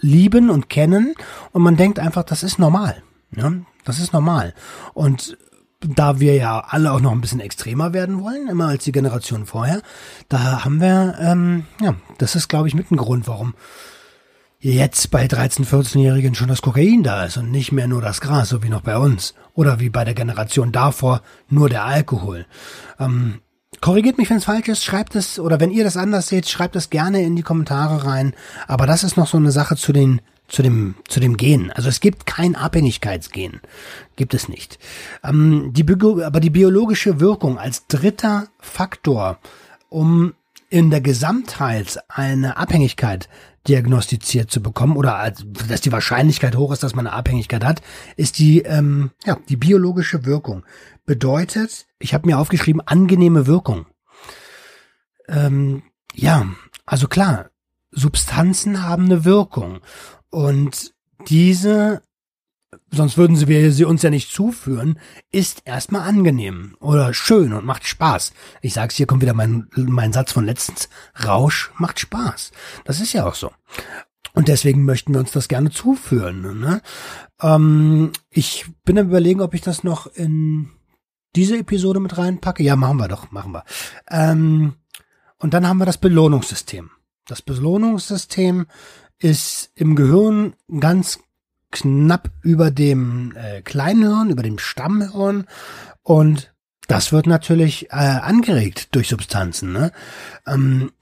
lieben 0.00 0.50
und 0.50 0.68
kennen 0.68 1.14
und 1.52 1.62
man 1.62 1.76
denkt 1.76 1.98
einfach, 1.98 2.24
das 2.24 2.42
ist 2.42 2.58
normal. 2.58 3.02
Ja, 3.34 3.52
das 3.84 3.98
ist 3.98 4.12
normal. 4.12 4.54
Und 4.94 5.36
da 5.80 6.20
wir 6.20 6.36
ja 6.36 6.60
alle 6.60 6.92
auch 6.92 7.00
noch 7.00 7.12
ein 7.12 7.20
bisschen 7.20 7.40
extremer 7.40 7.92
werden 7.92 8.22
wollen, 8.22 8.48
immer 8.48 8.68
als 8.68 8.84
die 8.84 8.92
Generation 8.92 9.46
vorher, 9.46 9.82
da 10.28 10.64
haben 10.64 10.80
wir, 10.80 11.16
ähm, 11.18 11.66
ja, 11.80 11.94
das 12.18 12.36
ist, 12.36 12.48
glaube 12.48 12.68
ich, 12.68 12.74
mit 12.74 12.90
ein 12.90 12.96
Grund, 12.96 13.26
warum 13.26 13.54
jetzt 14.70 15.10
bei 15.10 15.26
13-, 15.26 15.66
14-Jährigen 15.66 16.34
schon 16.34 16.48
das 16.48 16.62
Kokain 16.62 17.02
da 17.02 17.24
ist 17.24 17.36
und 17.36 17.50
nicht 17.50 17.72
mehr 17.72 17.88
nur 17.88 18.00
das 18.00 18.20
Gras, 18.20 18.48
so 18.48 18.62
wie 18.62 18.68
noch 18.68 18.82
bei 18.82 18.96
uns. 18.96 19.34
Oder 19.54 19.80
wie 19.80 19.90
bei 19.90 20.04
der 20.04 20.14
Generation 20.14 20.72
davor 20.72 21.22
nur 21.48 21.68
der 21.68 21.84
Alkohol. 21.84 22.46
Ähm, 22.98 23.40
korrigiert 23.80 24.18
mich, 24.18 24.30
wenn 24.30 24.36
es 24.36 24.44
falsch 24.44 24.68
ist, 24.68 24.84
schreibt 24.84 25.16
es, 25.16 25.38
oder 25.38 25.60
wenn 25.60 25.72
ihr 25.72 25.84
das 25.84 25.96
anders 25.96 26.28
seht, 26.28 26.48
schreibt 26.48 26.76
es 26.76 26.90
gerne 26.90 27.22
in 27.22 27.36
die 27.36 27.42
Kommentare 27.42 28.04
rein. 28.06 28.34
Aber 28.68 28.86
das 28.86 29.04
ist 29.04 29.16
noch 29.16 29.26
so 29.26 29.36
eine 29.36 29.52
Sache 29.52 29.76
zu 29.76 29.92
den 29.92 30.20
zu 30.48 30.62
dem, 30.62 30.96
zu 31.08 31.18
dem 31.18 31.38
Gen. 31.38 31.72
Also 31.72 31.88
es 31.88 32.00
gibt 32.00 32.26
kein 32.26 32.56
Abhängigkeitsgen. 32.56 33.60
Gibt 34.16 34.34
es 34.34 34.48
nicht. 34.50 34.78
Ähm, 35.24 35.72
die, 35.72 35.86
aber 36.22 36.40
die 36.40 36.50
biologische 36.50 37.20
Wirkung 37.20 37.58
als 37.58 37.86
dritter 37.86 38.48
Faktor, 38.60 39.38
um 39.88 40.34
in 40.72 40.88
der 40.88 41.02
Gesamtheit 41.02 41.98
eine 42.08 42.56
Abhängigkeit 42.56 43.28
diagnostiziert 43.68 44.50
zu 44.50 44.62
bekommen 44.62 44.96
oder 44.96 45.16
als, 45.16 45.44
dass 45.68 45.82
die 45.82 45.92
Wahrscheinlichkeit 45.92 46.56
hoch 46.56 46.72
ist, 46.72 46.82
dass 46.82 46.94
man 46.94 47.06
eine 47.06 47.14
Abhängigkeit 47.14 47.62
hat, 47.62 47.82
ist 48.16 48.38
die 48.38 48.62
ähm, 48.62 49.10
ja 49.26 49.36
die 49.50 49.56
biologische 49.56 50.24
Wirkung. 50.24 50.64
Bedeutet, 51.04 51.86
ich 51.98 52.14
habe 52.14 52.26
mir 52.26 52.38
aufgeschrieben 52.38 52.80
angenehme 52.80 53.46
Wirkung. 53.46 53.84
ähm, 55.28 55.82
ja, 56.14 56.46
also 56.86 57.06
klar, 57.06 57.50
Substanzen 57.90 58.82
haben 58.82 59.04
eine 59.04 59.26
Wirkung 59.26 59.80
und 60.30 60.94
diese 61.28 62.00
sonst 62.90 63.16
würden 63.16 63.36
sie, 63.36 63.48
wir 63.48 63.72
sie 63.72 63.84
uns 63.84 64.02
ja 64.02 64.10
nicht 64.10 64.32
zuführen, 64.32 64.98
ist 65.30 65.62
erstmal 65.64 66.08
angenehm 66.08 66.76
oder 66.80 67.14
schön 67.14 67.52
und 67.52 67.64
macht 67.64 67.86
Spaß. 67.86 68.32
Ich 68.60 68.74
sag's 68.74 68.96
hier, 68.96 69.06
kommt 69.06 69.22
wieder 69.22 69.34
mein, 69.34 69.68
mein 69.76 70.12
Satz 70.12 70.32
von 70.32 70.44
letztens. 70.44 70.88
Rausch 71.24 71.70
macht 71.78 72.00
Spaß. 72.00 72.52
Das 72.84 73.00
ist 73.00 73.12
ja 73.12 73.26
auch 73.26 73.34
so. 73.34 73.50
Und 74.34 74.48
deswegen 74.48 74.84
möchten 74.84 75.12
wir 75.12 75.20
uns 75.20 75.32
das 75.32 75.48
gerne 75.48 75.70
zuführen. 75.70 76.60
Ne? 76.60 76.80
Ähm, 77.40 78.12
ich 78.30 78.66
bin 78.84 78.98
am 78.98 79.08
überlegen, 79.08 79.42
ob 79.42 79.54
ich 79.54 79.60
das 79.60 79.84
noch 79.84 80.06
in 80.06 80.70
diese 81.36 81.58
Episode 81.58 82.00
mit 82.00 82.16
reinpacke. 82.16 82.62
Ja, 82.62 82.76
machen 82.76 82.98
wir 82.98 83.08
doch, 83.08 83.30
machen 83.30 83.52
wir. 83.52 83.64
Ähm, 84.08 84.74
und 85.38 85.54
dann 85.54 85.66
haben 85.66 85.78
wir 85.78 85.86
das 85.86 85.98
Belohnungssystem. 85.98 86.90
Das 87.26 87.42
Belohnungssystem 87.42 88.66
ist 89.18 89.70
im 89.74 89.96
Gehirn 89.96 90.54
ganz 90.80 91.20
knapp 91.72 92.30
über 92.42 92.70
dem 92.70 93.34
äh, 93.36 93.62
Kleinhirn, 93.62 94.30
über 94.30 94.42
dem 94.42 94.58
Stammhirn 94.58 95.46
und 96.02 96.52
das 96.88 97.12
wird 97.12 97.26
natürlich 97.26 97.90
äh, 97.90 97.96
angeregt 97.96 98.94
durch 98.94 99.08
Substanzen, 99.08 99.72
ne? 99.72 99.92
Ähm, 100.46 100.92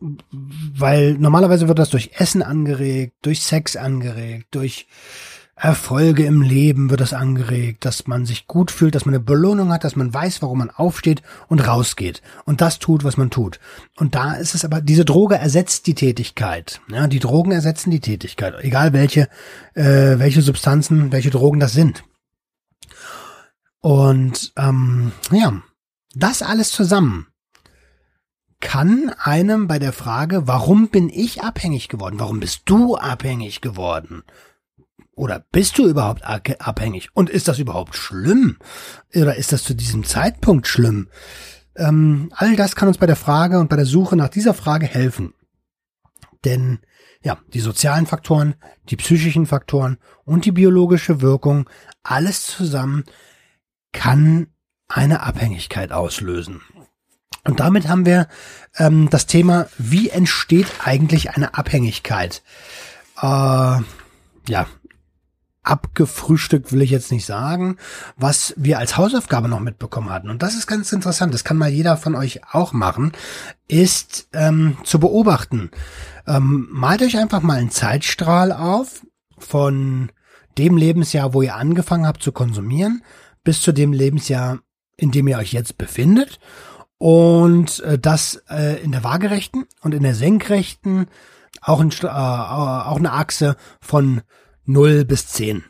weil 0.00 1.14
normalerweise 1.14 1.68
wird 1.68 1.78
das 1.78 1.90
durch 1.90 2.12
Essen 2.14 2.42
angeregt, 2.42 3.16
durch 3.22 3.42
Sex 3.42 3.76
angeregt, 3.76 4.46
durch 4.52 4.86
Erfolge 5.60 6.24
im 6.24 6.40
Leben 6.40 6.88
wird 6.88 7.02
das 7.02 7.12
angeregt, 7.12 7.84
dass 7.84 8.06
man 8.06 8.24
sich 8.24 8.46
gut 8.46 8.70
fühlt, 8.70 8.94
dass 8.94 9.04
man 9.04 9.14
eine 9.14 9.22
Belohnung 9.22 9.70
hat, 9.70 9.84
dass 9.84 9.94
man 9.94 10.12
weiß, 10.12 10.40
warum 10.40 10.58
man 10.58 10.70
aufsteht 10.70 11.22
und 11.48 11.60
rausgeht 11.60 12.22
und 12.46 12.62
das 12.62 12.78
tut, 12.78 13.04
was 13.04 13.18
man 13.18 13.28
tut. 13.28 13.60
Und 13.96 14.14
da 14.14 14.32
ist 14.34 14.54
es 14.54 14.64
aber, 14.64 14.80
diese 14.80 15.04
Droge 15.04 15.36
ersetzt 15.36 15.86
die 15.86 15.94
Tätigkeit. 15.94 16.80
Ja, 16.88 17.06
die 17.08 17.18
Drogen 17.18 17.52
ersetzen 17.52 17.90
die 17.90 18.00
Tätigkeit, 18.00 18.54
egal 18.60 18.94
welche, 18.94 19.28
äh, 19.74 20.18
welche 20.18 20.40
Substanzen, 20.40 21.12
welche 21.12 21.30
Drogen 21.30 21.60
das 21.60 21.72
sind. 21.72 22.04
Und 23.80 24.54
ähm, 24.56 25.12
ja, 25.30 25.60
das 26.14 26.40
alles 26.42 26.72
zusammen 26.72 27.26
kann 28.60 29.14
einem 29.18 29.68
bei 29.68 29.78
der 29.78 29.92
Frage, 29.92 30.46
warum 30.46 30.88
bin 30.88 31.08
ich 31.08 31.42
abhängig 31.42 31.88
geworden? 31.88 32.18
Warum 32.18 32.40
bist 32.40 32.62
du 32.66 32.96
abhängig 32.96 33.60
geworden? 33.60 34.22
Oder 35.20 35.44
bist 35.52 35.76
du 35.76 35.86
überhaupt 35.86 36.22
abhängig? 36.24 37.10
Und 37.12 37.28
ist 37.28 37.46
das 37.46 37.58
überhaupt 37.58 37.94
schlimm? 37.94 38.56
Oder 39.14 39.36
ist 39.36 39.52
das 39.52 39.64
zu 39.64 39.74
diesem 39.74 40.02
Zeitpunkt 40.02 40.66
schlimm? 40.66 41.10
Ähm, 41.76 42.32
all 42.34 42.56
das 42.56 42.74
kann 42.74 42.88
uns 42.88 42.96
bei 42.96 43.04
der 43.04 43.16
Frage 43.16 43.58
und 43.60 43.68
bei 43.68 43.76
der 43.76 43.84
Suche 43.84 44.16
nach 44.16 44.30
dieser 44.30 44.54
Frage 44.54 44.86
helfen. 44.86 45.34
Denn 46.46 46.78
ja, 47.22 47.36
die 47.52 47.60
sozialen 47.60 48.06
Faktoren, 48.06 48.54
die 48.88 48.96
psychischen 48.96 49.44
Faktoren 49.44 49.98
und 50.24 50.46
die 50.46 50.52
biologische 50.52 51.20
Wirkung, 51.20 51.68
alles 52.02 52.46
zusammen 52.46 53.04
kann 53.92 54.46
eine 54.88 55.20
Abhängigkeit 55.20 55.92
auslösen. 55.92 56.62
Und 57.44 57.60
damit 57.60 57.88
haben 57.88 58.06
wir 58.06 58.26
ähm, 58.78 59.10
das 59.10 59.26
Thema, 59.26 59.68
wie 59.76 60.08
entsteht 60.08 60.68
eigentlich 60.82 61.32
eine 61.32 61.52
Abhängigkeit? 61.58 62.42
Äh, 63.20 63.80
ja, 64.48 64.66
abgefrühstückt 65.70 66.72
will 66.72 66.82
ich 66.82 66.90
jetzt 66.90 67.12
nicht 67.12 67.24
sagen, 67.24 67.76
was 68.16 68.52
wir 68.56 68.78
als 68.78 68.96
Hausaufgabe 68.96 69.48
noch 69.48 69.60
mitbekommen 69.60 70.10
hatten. 70.10 70.28
Und 70.28 70.42
das 70.42 70.54
ist 70.54 70.66
ganz 70.66 70.92
interessant, 70.92 71.32
das 71.32 71.44
kann 71.44 71.56
mal 71.56 71.70
jeder 71.70 71.96
von 71.96 72.16
euch 72.16 72.40
auch 72.52 72.72
machen, 72.72 73.12
ist 73.68 74.28
ähm, 74.32 74.76
zu 74.84 74.98
beobachten. 74.98 75.70
Ähm, 76.26 76.68
malt 76.72 77.02
euch 77.02 77.16
einfach 77.18 77.40
mal 77.42 77.58
einen 77.58 77.70
Zeitstrahl 77.70 78.52
auf 78.52 79.06
von 79.38 80.10
dem 80.58 80.76
Lebensjahr, 80.76 81.32
wo 81.34 81.42
ihr 81.42 81.54
angefangen 81.54 82.06
habt 82.06 82.22
zu 82.22 82.32
konsumieren, 82.32 83.02
bis 83.44 83.62
zu 83.62 83.72
dem 83.72 83.92
Lebensjahr, 83.92 84.58
in 84.96 85.12
dem 85.12 85.28
ihr 85.28 85.38
euch 85.38 85.52
jetzt 85.52 85.78
befindet. 85.78 86.40
Und 86.98 87.80
äh, 87.80 87.98
das 87.98 88.42
äh, 88.50 88.82
in 88.82 88.92
der 88.92 89.04
waagerechten 89.04 89.66
und 89.80 89.94
in 89.94 90.02
der 90.02 90.14
senkrechten 90.14 91.06
auch, 91.62 91.80
ein, 91.80 91.90
äh, 92.02 92.06
auch 92.06 92.96
eine 92.96 93.12
Achse 93.12 93.56
von 93.80 94.22
0 94.64 95.04
bis 95.04 95.28
10. 95.28 95.64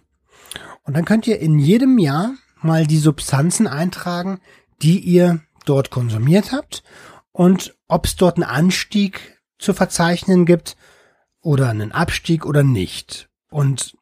Und 0.85 0.97
dann 0.97 1.05
könnt 1.05 1.27
ihr 1.27 1.41
in 1.41 1.59
jedem 1.59 1.99
Jahr 1.99 2.35
mal 2.63 2.87
die 2.87 2.99
Substanzen 2.99 3.67
eintragen, 3.67 4.41
die 4.83 4.99
ihr 4.99 5.41
dort 5.65 5.91
konsumiert 5.91 6.53
habt 6.53 6.83
und 7.33 7.77
ob 7.89 8.07
es 8.07 8.17
dort 8.17 8.37
einen 8.37 8.45
Anstieg 8.45 9.41
zu 9.59 9.75
verzeichnen 9.75 10.47
gibt 10.47 10.77
oder 11.43 11.69
einen 11.69 11.93
Abstieg 11.93 12.47
oder 12.47 12.63
nicht. 12.63 13.29
Und 13.51 13.97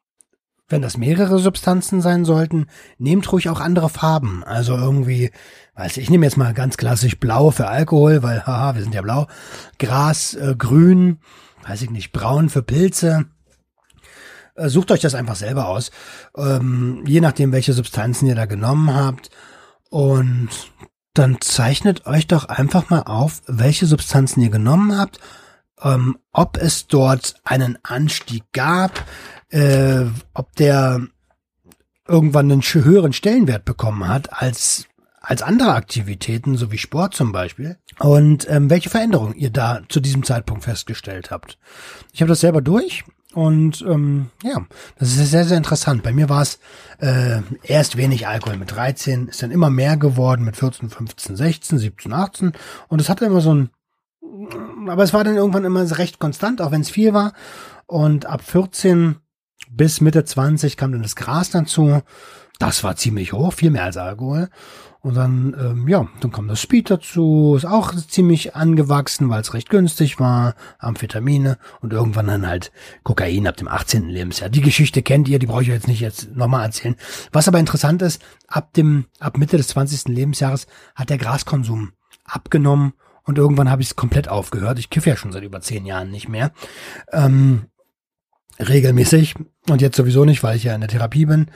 wenn 0.67 0.81
das 0.81 0.97
mehrere 0.97 1.39
Substanzen 1.39 1.99
sein 1.99 2.25
sollten, 2.25 2.67
nehmt 2.97 3.31
ruhig 3.31 3.49
auch 3.49 3.59
andere 3.59 3.89
Farben. 3.89 4.43
Also 4.43 4.75
irgendwie, 4.75 5.31
weiß 5.75 5.97
ich, 5.97 6.03
ich 6.03 6.09
nehme 6.09 6.25
jetzt 6.25 6.37
mal 6.37 6.53
ganz 6.53 6.77
klassisch 6.77 7.19
blau 7.19 7.49
für 7.49 7.67
Alkohol, 7.67 8.21
weil 8.21 8.45
haha, 8.45 8.75
wir 8.75 8.83
sind 8.83 8.93
ja 8.93 9.01
blau. 9.01 9.27
Gras, 9.79 10.35
äh, 10.35 10.55
grün, 10.55 11.19
weiß 11.67 11.81
ich 11.81 11.89
nicht, 11.89 12.11
braun 12.11 12.49
für 12.49 12.61
Pilze. 12.61 13.25
Äh, 14.59 14.69
sucht 14.69 14.91
euch 14.91 14.99
das 14.99 15.15
einfach 15.15 15.35
selber 15.35 15.67
aus, 15.67 15.91
ähm, 16.37 17.03
je 17.07 17.21
nachdem, 17.21 17.51
welche 17.51 17.73
Substanzen 17.73 18.27
ihr 18.27 18.35
da 18.35 18.45
genommen 18.45 18.93
habt. 18.93 19.29
Und 19.89 20.49
dann 21.13 21.41
zeichnet 21.41 22.05
euch 22.05 22.27
doch 22.27 22.45
einfach 22.45 22.89
mal 22.89 23.03
auf, 23.03 23.41
welche 23.47 23.85
Substanzen 23.85 24.41
ihr 24.41 24.49
genommen 24.49 24.97
habt, 24.97 25.19
ähm, 25.81 26.17
ob 26.31 26.57
es 26.57 26.87
dort 26.87 27.35
einen 27.43 27.77
Anstieg 27.83 28.43
gab, 28.51 29.05
äh, 29.49 30.05
ob 30.33 30.55
der 30.57 31.01
irgendwann 32.07 32.51
einen 32.51 32.61
höheren 32.61 33.13
Stellenwert 33.13 33.65
bekommen 33.65 34.07
hat 34.07 34.33
als 34.33 34.85
als 35.21 35.41
andere 35.41 35.73
Aktivitäten, 35.73 36.55
so 36.55 36.71
wie 36.71 36.77
Sport 36.77 37.13
zum 37.13 37.33
Beispiel, 37.33 37.77
und 37.99 38.49
ähm, 38.49 38.69
welche 38.69 38.89
Veränderungen 38.89 39.35
ihr 39.35 39.49
da 39.51 39.81
zu 39.89 39.99
diesem 39.99 40.23
Zeitpunkt 40.23 40.63
festgestellt 40.63 41.29
habt. 41.29 41.59
Ich 42.13 42.21
habe 42.21 42.29
das 42.29 42.39
selber 42.39 42.61
durch 42.61 43.03
und 43.33 43.81
ähm, 43.87 44.31
ja, 44.43 44.65
das 44.97 45.09
ist 45.09 45.29
sehr, 45.29 45.45
sehr 45.45 45.57
interessant. 45.57 46.01
Bei 46.01 46.11
mir 46.11 46.29
war 46.29 46.41
es 46.41 46.59
äh, 46.99 47.41
erst 47.63 47.95
wenig 47.95 48.27
Alkohol 48.27 48.57
mit 48.57 48.71
13, 48.71 49.27
ist 49.27 49.43
dann 49.43 49.51
immer 49.51 49.69
mehr 49.69 49.97
geworden 49.97 50.45
mit 50.45 50.57
14, 50.57 50.89
15, 50.89 51.35
16, 51.35 51.77
17, 51.77 52.13
18 52.13 52.51
und 52.87 53.01
es 53.01 53.09
hatte 53.09 53.25
immer 53.25 53.41
so 53.41 53.53
ein, 53.53 53.69
aber 54.87 55.03
es 55.03 55.13
war 55.13 55.23
dann 55.23 55.35
irgendwann 55.35 55.65
immer 55.65 55.89
recht 55.97 56.19
konstant, 56.19 56.61
auch 56.61 56.71
wenn 56.71 56.81
es 56.81 56.89
viel 56.89 57.13
war. 57.13 57.33
Und 57.85 58.25
ab 58.27 58.43
14 58.43 59.15
bis 59.69 60.01
Mitte 60.01 60.23
20 60.23 60.77
kam 60.77 60.91
dann 60.91 61.01
das 61.01 61.15
Gras 61.15 61.49
dazu. 61.51 62.01
Das 62.59 62.83
war 62.83 62.97
ziemlich 62.97 63.31
hoch, 63.31 63.53
viel 63.53 63.71
mehr 63.71 63.85
als 63.85 63.97
Alkohol. 63.97 64.49
Und 65.01 65.15
dann, 65.15 65.55
ähm, 65.57 65.87
ja, 65.87 66.09
dann 66.19 66.31
kam 66.31 66.49
das 66.49 66.61
Speed 66.61 66.89
dazu, 66.89 67.55
ist 67.55 67.65
auch 67.65 67.95
ziemlich 67.95 68.53
angewachsen, 68.53 69.29
weil 69.29 69.39
es 69.39 69.53
recht 69.53 69.69
günstig 69.69 70.19
war, 70.19 70.55
Amphetamine 70.77 71.57
und 71.79 71.93
irgendwann 71.93 72.27
dann 72.27 72.45
halt 72.45 72.73
Kokain 73.03 73.47
ab 73.47 73.55
dem 73.55 73.69
18. 73.69 74.09
Lebensjahr. 74.09 74.49
Die 74.49 74.59
Geschichte 74.59 75.01
kennt 75.01 75.29
ihr, 75.29 75.39
die 75.39 75.45
brauche 75.45 75.61
ich 75.61 75.69
jetzt 75.69 75.87
nicht 75.87 76.01
jetzt 76.01 76.35
nochmal 76.35 76.65
erzählen. 76.65 76.97
Was 77.31 77.47
aber 77.47 77.59
interessant 77.59 78.01
ist, 78.01 78.21
ab 78.47 78.73
dem, 78.73 79.05
ab 79.21 79.37
Mitte 79.37 79.55
des 79.55 79.69
20. 79.69 80.13
Lebensjahres 80.13 80.67
hat 80.95 81.09
der 81.09 81.17
Graskonsum 81.17 81.93
abgenommen 82.25 82.91
und 83.23 83.37
irgendwann 83.37 83.71
habe 83.71 83.81
ich 83.81 83.89
es 83.89 83.95
komplett 83.95 84.27
aufgehört. 84.27 84.79
Ich 84.79 84.89
kiffe 84.89 85.09
ja 85.09 85.15
schon 85.15 85.31
seit 85.31 85.43
über 85.43 85.61
zehn 85.61 85.85
Jahren 85.85 86.11
nicht 86.11 86.27
mehr. 86.27 86.51
Ähm, 87.13 87.67
regelmäßig 88.59 89.35
und 89.69 89.81
jetzt 89.81 89.95
sowieso 89.95 90.25
nicht, 90.25 90.43
weil 90.43 90.57
ich 90.57 90.63
ja 90.63 90.75
in 90.75 90.81
der 90.81 90.89
Therapie 90.89 91.25
bin. 91.25 91.47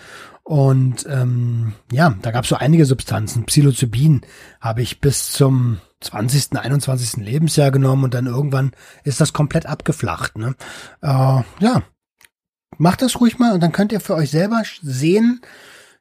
Und 0.44 1.06
ähm, 1.10 1.74
ja, 1.92 2.16
da 2.22 2.32
gab 2.32 2.44
es 2.44 2.50
so 2.50 2.56
einige 2.56 2.86
Substanzen. 2.86 3.46
Psilocybin 3.46 4.22
habe 4.60 4.82
ich 4.82 5.00
bis 5.00 5.32
zum 5.32 5.80
20., 6.02 6.58
21. 6.58 7.24
Lebensjahr 7.24 7.72
genommen 7.72 8.04
und 8.04 8.14
dann 8.14 8.28
irgendwann 8.28 8.72
ist 9.04 9.22
das 9.22 9.32
komplett 9.32 9.66
abgeflacht. 9.66 10.38
Ne? 10.38 10.56
Äh, 11.02 11.08
ja, 11.08 11.84
macht 12.78 13.02
das 13.02 13.20
ruhig 13.20 13.40
mal 13.40 13.54
und 13.54 13.64
dann 13.64 13.72
könnt 13.72 13.92
ihr 13.92 14.02
für 14.02 14.16
euch 14.16 14.32
selber 14.32 14.64
sehen, 14.82 15.42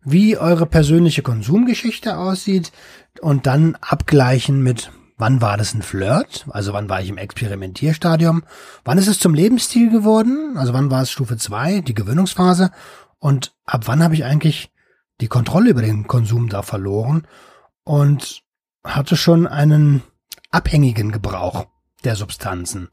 wie 0.05 0.37
eure 0.37 0.67
persönliche 0.67 1.23
Konsumgeschichte 1.23 2.19
aussieht 2.19 2.73
und 3.21 3.47
dann 3.47 3.77
abgleichen 3.77 4.63
mit, 4.63 4.91
wann 5.23 5.41
war 5.41 5.57
das 5.57 5.73
ein 5.73 5.83
Flirt? 5.83 6.47
Also 6.51 6.73
wann 6.73 6.89
war 6.89 7.01
ich 7.01 7.09
im 7.09 7.17
Experimentierstadium? 7.17 8.43
Wann 8.83 8.99
ist 8.99 9.07
es 9.07 9.21
zum 9.21 9.35
Lebensstil 9.35 9.89
geworden? 9.89 10.57
Also 10.57 10.73
wann 10.73 10.91
war 10.91 11.01
es 11.03 11.13
Stufe 11.13 11.37
2, 11.37 11.83
die 11.83 11.95
Gewöhnungsphase? 11.95 12.73
Und 13.21 13.55
ab 13.65 13.83
wann 13.87 14.03
habe 14.03 14.15
ich 14.15 14.25
eigentlich 14.25 14.73
die 15.21 15.29
Kontrolle 15.29 15.71
über 15.71 15.81
den 15.81 16.09
Konsum 16.09 16.49
da 16.49 16.63
verloren 16.63 17.29
und 17.85 18.43
hatte 18.83 19.17
schon 19.17 19.47
einen 19.47 20.03
abhängigen 20.51 21.13
Gebrauch 21.13 21.67
der 22.03 22.17
Substanzen. 22.17 22.89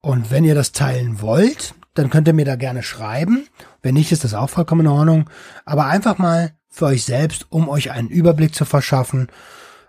Und 0.00 0.32
wenn 0.32 0.42
ihr 0.42 0.56
das 0.56 0.72
teilen 0.72 1.20
wollt, 1.20 1.76
dann 1.94 2.10
könnt 2.10 2.26
ihr 2.26 2.34
mir 2.34 2.46
da 2.46 2.56
gerne 2.56 2.82
schreiben. 2.82 3.46
Wenn 3.80 3.94
nicht, 3.94 4.10
ist 4.10 4.24
das 4.24 4.34
auch 4.34 4.50
vollkommen 4.50 4.80
in 4.80 4.88
Ordnung. 4.88 5.30
Aber 5.66 5.86
einfach 5.86 6.18
mal 6.18 6.56
für 6.68 6.86
euch 6.86 7.04
selbst, 7.04 7.46
um 7.50 7.68
euch 7.68 7.92
einen 7.92 8.08
Überblick 8.08 8.56
zu 8.56 8.64
verschaffen, 8.64 9.28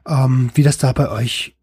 ähm, 0.08 0.52
wie 0.54 0.63
das 0.63 0.78
da 0.78 0.91
bei 0.94 1.10
euch 1.10 1.56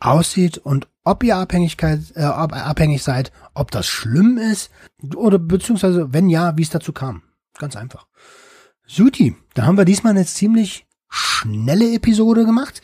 aussieht 0.00 0.58
und 0.58 0.88
ob 1.04 1.22
ihr 1.24 1.36
Abhängigkeit, 1.36 2.00
äh, 2.14 2.26
ob, 2.26 2.52
abhängig 2.52 3.02
seid, 3.02 3.32
ob 3.54 3.70
das 3.70 3.86
schlimm 3.86 4.38
ist 4.38 4.70
oder 5.16 5.38
beziehungsweise 5.38 6.12
wenn 6.12 6.28
ja, 6.28 6.56
wie 6.56 6.62
es 6.62 6.70
dazu 6.70 6.92
kam. 6.92 7.22
Ganz 7.58 7.76
einfach. 7.76 8.06
Suti, 8.86 9.36
da 9.54 9.64
haben 9.64 9.76
wir 9.76 9.84
diesmal 9.84 10.12
eine 10.12 10.26
ziemlich 10.26 10.86
schnelle 11.08 11.94
Episode 11.94 12.44
gemacht. 12.44 12.80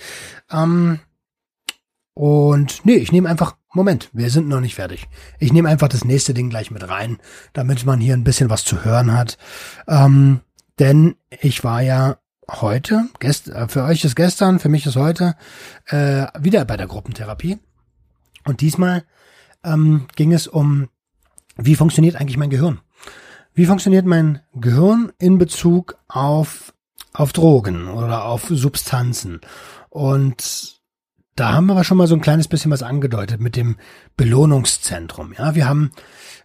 Ähm, 0.50 1.00
und 2.14 2.84
nee, 2.84 2.94
ich 2.94 3.12
nehme 3.12 3.28
einfach, 3.28 3.56
Moment, 3.72 4.10
wir 4.12 4.30
sind 4.30 4.48
noch 4.48 4.60
nicht 4.60 4.76
fertig. 4.76 5.08
Ich 5.38 5.52
nehme 5.52 5.68
einfach 5.68 5.88
das 5.88 6.04
nächste 6.04 6.34
Ding 6.34 6.48
gleich 6.48 6.70
mit 6.70 6.88
rein, 6.88 7.18
damit 7.52 7.84
man 7.84 8.00
hier 8.00 8.14
ein 8.14 8.24
bisschen 8.24 8.50
was 8.50 8.64
zu 8.64 8.84
hören 8.84 9.12
hat. 9.12 9.36
Ähm, 9.88 10.40
denn 10.78 11.16
ich 11.40 11.64
war 11.64 11.82
ja 11.82 12.18
heute, 12.50 13.06
gest, 13.20 13.48
äh, 13.48 13.68
für 13.68 13.84
euch 13.84 14.04
ist 14.04 14.16
gestern, 14.16 14.58
für 14.58 14.68
mich 14.68 14.86
ist 14.86 14.96
heute, 14.96 15.36
äh, 15.86 16.26
wieder 16.38 16.64
bei 16.64 16.76
der 16.76 16.86
Gruppentherapie. 16.86 17.58
Und 18.44 18.60
diesmal 18.60 19.04
ähm, 19.64 20.06
ging 20.16 20.32
es 20.32 20.46
um, 20.46 20.88
wie 21.56 21.76
funktioniert 21.76 22.16
eigentlich 22.16 22.36
mein 22.36 22.50
Gehirn? 22.50 22.80
Wie 23.54 23.66
funktioniert 23.66 24.04
mein 24.04 24.40
Gehirn 24.54 25.12
in 25.18 25.38
Bezug 25.38 25.96
auf, 26.08 26.74
auf 27.12 27.32
Drogen 27.32 27.88
oder 27.88 28.24
auf 28.24 28.46
Substanzen? 28.50 29.40
Und 29.90 30.80
da 31.36 31.52
haben 31.52 31.66
wir 31.66 31.72
aber 31.72 31.84
schon 31.84 31.96
mal 31.96 32.06
so 32.06 32.14
ein 32.14 32.20
kleines 32.20 32.48
bisschen 32.48 32.70
was 32.70 32.82
angedeutet 32.82 33.40
mit 33.40 33.56
dem 33.56 33.76
Belohnungszentrum. 34.16 35.34
Ja, 35.36 35.54
wir 35.54 35.68
haben 35.68 35.90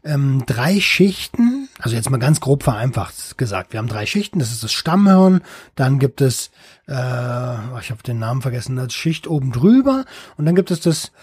ähm, 0.04 0.44
drei 0.46 0.80
Schichten, 0.80 1.69
also 1.82 1.96
jetzt 1.96 2.10
mal 2.10 2.18
ganz 2.18 2.42
grob 2.42 2.64
vereinfacht 2.64 3.38
gesagt, 3.38 3.72
wir 3.72 3.80
haben 3.80 3.88
drei 3.88 4.06
Schichten, 4.06 4.40
das 4.40 4.52
ist 4.52 4.64
das 4.64 4.74
Stammhirn, 4.74 5.42
dann 5.76 5.98
gibt 5.98 6.20
es, 6.20 6.52
äh, 6.88 6.92
ich 6.92 7.90
habe 7.90 8.04
den 8.06 8.20
Namen 8.20 8.42
vergessen, 8.42 8.76
das 8.76 8.94
Schicht 8.94 9.28
oben 9.28 9.54
drüber. 9.54 10.04
Und 10.36 10.46
dann 10.46 10.56
gibt 10.56 10.72
es 10.72 10.82
das, 10.82 11.14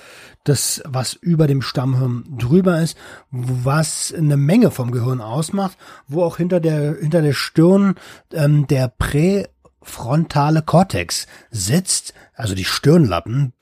das, 0.45 0.83
was 0.87 1.12
über 1.12 1.47
dem 1.47 1.61
Stammhirn 1.61 2.25
drüber 2.38 2.81
ist, 2.81 2.97
was 3.31 4.14
eine 4.16 4.38
Menge 4.38 4.71
vom 4.71 4.92
Gehirn 4.92 5.21
ausmacht, 5.21 5.77
wo 6.09 6.23
auch 6.25 6.38
hinter 6.38 6.61
der, 6.61 6.97
hinter 7.01 7.21
der 7.21 7.35
Stirn 7.35 7.97
ähm, 8.33 8.66
der 8.66 8.88
präfrontale 8.88 10.62
Kortex 10.62 11.27
sitzt, 11.51 12.14
also 12.35 12.55
die 12.55 12.64
Stirnlappen, 12.64 13.53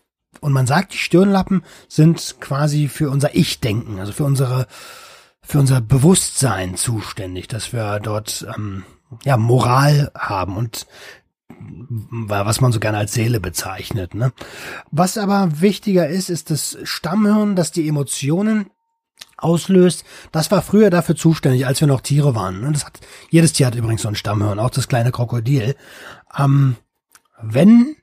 und 0.41 0.53
man 0.53 0.67
sagt, 0.67 0.93
die 0.93 0.99
Stirnlappen 0.99 1.65
sind 1.89 2.37
quasi 2.39 2.89
für 2.89 3.09
unser 3.09 3.35
Ich-Denken, 3.35 3.99
also 3.99 4.13
für 4.13 4.25
unsere 4.25 4.67
für 5.45 5.59
unser 5.59 5.81
Bewusstsein 5.81 6.77
zuständig, 6.77 7.49
dass 7.49 7.73
wir 7.73 8.01
dort 8.01 8.47
ähm, 8.57 8.85
ja 9.25 9.37
Moral 9.37 10.11
haben 10.17 10.57
und 10.57 10.87
was 12.11 12.61
man 12.61 12.73
so 12.73 12.81
gerne 12.81 12.99
als 12.99 13.13
Seele 13.13 13.41
bezeichnet. 13.41 14.15
Ne? 14.15 14.33
Was 14.91 15.19
aber 15.19 15.61
wichtiger 15.61 16.09
ist, 16.09 16.31
ist 16.31 16.51
das 16.51 16.79
Stammhirn, 16.83 17.57
das 17.57 17.71
die 17.71 17.89
Emotionen 17.89 18.71
auslöst. 19.37 20.05
Das 20.33 20.51
war 20.51 20.63
früher 20.63 20.91
dafür 20.91 21.17
zuständig, 21.17 21.67
als 21.67 21.81
wir 21.81 21.89
noch 21.89 22.01
Tiere 22.01 22.35
waren. 22.35 22.61
Ne? 22.61 22.73
Das 22.73 22.85
hat, 22.85 23.01
jedes 23.31 23.53
Tier 23.53 23.67
hat 23.67 23.75
übrigens 23.75 24.03
so 24.03 24.09
ein 24.09 24.15
Stammhirn, 24.15 24.59
auch 24.59 24.71
das 24.71 24.89
kleine 24.89 25.13
Krokodil. 25.13 25.77
Ähm, 26.37 26.77
wenn 27.41 27.97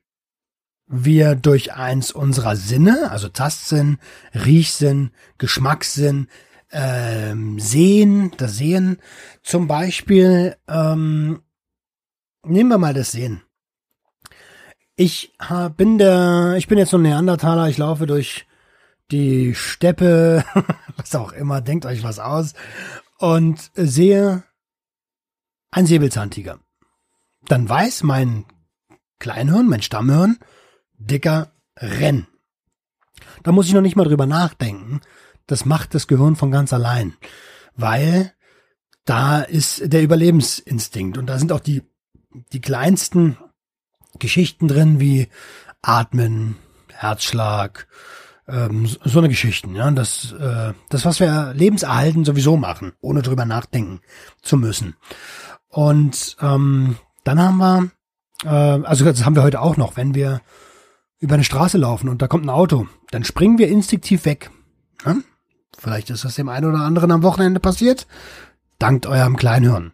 wir 0.87 1.35
durch 1.35 1.73
eins 1.73 2.11
unserer 2.11 2.55
Sinne, 2.55 3.09
also 3.11 3.29
Tastsinn, 3.29 3.97
Riechsinn, 4.33 5.11
Geschmackssinn, 5.37 6.27
ähm, 6.71 7.59
Sehen, 7.59 8.31
das 8.37 8.57
Sehen 8.57 8.97
zum 9.43 9.67
Beispiel, 9.67 10.55
ähm, 10.67 11.41
nehmen 12.43 12.69
wir 12.69 12.77
mal 12.77 12.93
das 12.93 13.11
Sehen. 13.11 13.41
Ich 14.95 15.33
bin 15.77 15.97
der, 15.97 16.55
ich 16.57 16.67
bin 16.67 16.77
jetzt 16.77 16.91
so 16.91 16.97
ein 16.97 17.03
Neandertaler, 17.03 17.69
ich 17.69 17.77
laufe 17.77 18.05
durch 18.05 18.45
die 19.09 19.55
Steppe, 19.55 20.45
was 20.97 21.15
auch 21.15 21.31
immer, 21.33 21.61
denkt 21.61 21.85
euch 21.85 22.03
was 22.03 22.19
aus, 22.19 22.53
und 23.17 23.71
sehe 23.75 24.43
ein 25.71 25.85
Säbelzahntiger. 25.85 26.59
Dann 27.47 27.67
weiß 27.67 28.03
mein 28.03 28.45
Kleinhirn, 29.19 29.67
mein 29.67 29.81
Stammhirn, 29.81 30.37
dicker, 30.97 31.51
renn. 31.77 32.27
Da 33.43 33.51
muss 33.51 33.67
ich 33.67 33.73
noch 33.73 33.81
nicht 33.81 33.95
mal 33.95 34.03
drüber 34.05 34.25
nachdenken. 34.25 35.01
Das 35.47 35.65
macht 35.65 35.93
das 35.93 36.07
Gehirn 36.07 36.35
von 36.35 36.51
ganz 36.51 36.73
allein. 36.73 37.15
Weil 37.75 38.33
da 39.05 39.41
ist 39.41 39.91
der 39.91 40.03
Überlebensinstinkt 40.03 41.17
und 41.17 41.27
da 41.27 41.39
sind 41.39 41.51
auch 41.51 41.59
die, 41.59 41.83
die 42.53 42.61
kleinsten 42.61 43.37
Geschichten 44.19 44.67
drin 44.67 44.99
wie 44.99 45.27
Atmen, 45.81 46.57
Herzschlag, 46.93 47.87
ähm, 48.47 48.87
so 49.03 49.19
eine 49.19 49.29
Geschichten, 49.29 49.75
ja, 49.75 49.89
das, 49.91 50.33
äh, 50.33 50.73
das, 50.89 51.05
was 51.05 51.19
wir 51.19 51.53
lebenserhalten 51.55 52.25
sowieso 52.25 52.57
machen, 52.57 52.93
ohne 53.01 53.21
drüber 53.21 53.45
nachdenken 53.45 54.01
zu 54.41 54.57
müssen. 54.57 54.95
Und 55.69 56.37
ähm, 56.41 56.97
dann 57.23 57.39
haben 57.39 57.57
wir, 57.57 57.91
äh, 58.43 58.85
also 58.85 59.05
das 59.05 59.25
haben 59.25 59.35
wir 59.35 59.43
heute 59.43 59.61
auch 59.61 59.77
noch, 59.77 59.95
wenn 59.95 60.13
wir 60.13 60.41
über 61.19 61.35
eine 61.35 61.43
Straße 61.43 61.77
laufen 61.77 62.09
und 62.09 62.21
da 62.21 62.27
kommt 62.27 62.45
ein 62.45 62.49
Auto, 62.49 62.87
dann 63.11 63.23
springen 63.23 63.57
wir 63.57 63.69
instinktiv 63.69 64.25
weg. 64.25 64.51
Ja? 65.05 65.17
Vielleicht 65.81 66.11
ist 66.11 66.23
das 66.23 66.35
dem 66.35 66.47
einen 66.47 66.67
oder 66.67 66.83
anderen 66.83 67.11
am 67.11 67.23
Wochenende 67.23 67.59
passiert. 67.59 68.05
Dankt 68.77 69.07
eurem 69.07 69.35
Kleinhirn. 69.35 69.93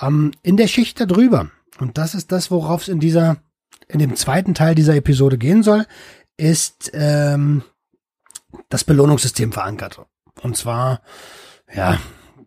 Ähm, 0.00 0.32
in 0.42 0.56
der 0.56 0.66
Schicht 0.66 0.98
da 0.98 1.04
drüber, 1.04 1.50
und 1.78 1.98
das 1.98 2.14
ist 2.14 2.32
das, 2.32 2.50
worauf 2.50 2.82
es 2.82 2.88
in 2.88 3.00
dieser, 3.00 3.36
in 3.86 3.98
dem 3.98 4.16
zweiten 4.16 4.54
Teil 4.54 4.74
dieser 4.74 4.96
Episode 4.96 5.36
gehen 5.36 5.62
soll, 5.62 5.84
ist 6.38 6.90
ähm, 6.94 7.62
das 8.70 8.84
Belohnungssystem 8.84 9.52
verankert. 9.52 10.00
Und 10.40 10.56
zwar, 10.56 11.02
ja, 11.70 11.98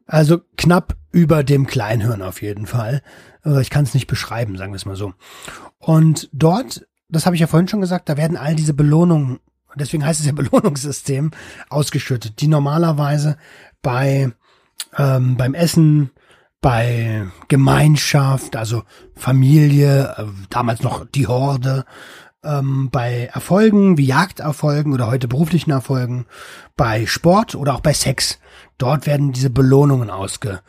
also 0.08 0.42
knapp 0.58 0.98
über 1.12 1.44
dem 1.44 1.68
Kleinhirn 1.68 2.24
auf 2.24 2.42
jeden 2.42 2.66
Fall. 2.66 3.04
Äh, 3.46 3.62
ich 3.62 3.70
kann 3.70 3.84
es 3.84 3.94
nicht 3.94 4.08
beschreiben, 4.08 4.58
sagen 4.58 4.72
wir 4.72 4.78
es 4.78 4.86
mal 4.88 4.96
so. 4.96 5.14
Und 5.78 6.28
dort 6.34 6.88
das 7.14 7.26
habe 7.26 7.36
ich 7.36 7.42
ja 7.42 7.48
vorhin 7.48 7.68
schon 7.68 7.82
gesagt, 7.82 8.10
da 8.10 8.18
werden 8.18 8.38
all 8.38 8.56
diese 8.56 8.74
Belohnungen, 8.74 9.40
deswegen 9.76 10.06
heißt 10.06 10.20
es 10.20 10.26
ja 10.26 10.32
Belohnungssystem, 10.34 11.32
ausgeschüttet, 11.70 12.42
die 12.42 12.48
normalerweise 12.48 13.38
bei 13.82 14.32
ähm, 14.98 15.38
beim 15.38 15.54
Essen, 15.54 16.12
bei 16.62 17.28
Gemeinschaft, 17.48 18.56
also 18.56 18.84
Familie, 19.16 20.16
äh, 20.18 20.26
damals 20.50 20.82
noch 20.82 21.06
die 21.06 21.28
Horde, 21.28 21.86
ähm, 22.44 22.90
bei 22.92 23.30
Erfolgen 23.34 23.98
wie 23.98 24.06
Jagderfolgen 24.06 24.94
oder 24.94 25.08
heute 25.08 25.28
beruflichen 25.28 25.72
Erfolgen, 25.72 26.26
bei 26.76 27.06
Sport 27.06 27.56
oder 27.56 27.76
auch 27.76 27.82
bei 27.82 27.94
Sex. 27.94 28.40
Dort 28.78 29.08
werden 29.08 29.34
diese 29.34 29.50
Belohnungen 29.50 30.10
ausge, 30.10 30.62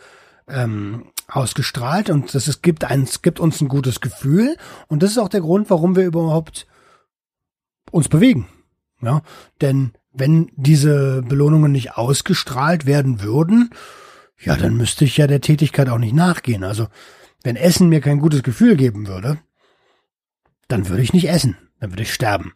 ähm, 0.49 1.07
ausgestrahlt 1.29 2.11
und 2.11 2.35
das 2.35 2.49
es 2.49 2.61
gibt 2.61 2.85
ein, 2.85 3.03
es 3.03 3.23
gibt 3.23 3.41
uns 3.41 3.61
ein 3.61 3.69
gutes 3.69 4.01
Gefühl 4.01 4.57
und 4.89 5.03
das 5.03 5.13
ist 5.13 5.19
auch 5.19 5.29
der 5.29 5.41
Grund, 5.41 5.71
warum 5.71 5.97
wir 5.97 6.05
überhaupt 6.05 6.67
uns 7.91 8.09
bewegen. 8.09 8.47
Ja, 9.03 9.23
denn 9.61 9.93
wenn 10.13 10.51
diese 10.57 11.23
Belohnungen 11.23 11.73
nicht 11.73 11.97
ausgestrahlt 11.97 12.87
werden 12.87 13.21
würden, 13.21 13.71
ja, 14.39 14.57
dann 14.57 14.77
müsste 14.77 15.05
ich 15.05 15.17
ja 15.17 15.27
der 15.27 15.41
Tätigkeit 15.41 15.89
auch 15.89 15.99
nicht 15.99 16.15
nachgehen. 16.15 16.65
Also, 16.65 16.89
wenn 17.43 17.57
Essen 17.57 17.89
mir 17.89 18.01
kein 18.01 18.21
gutes 18.21 18.43
Gefühl 18.43 18.77
geben 18.77 19.07
würde, 19.07 19.39
dann 20.69 20.89
würde 20.89 21.03
ich 21.03 21.13
nicht 21.13 21.29
essen, 21.29 21.57
dann 21.81 21.91
würde 21.91 22.03
ich 22.03 22.15
sterben. 22.15 22.53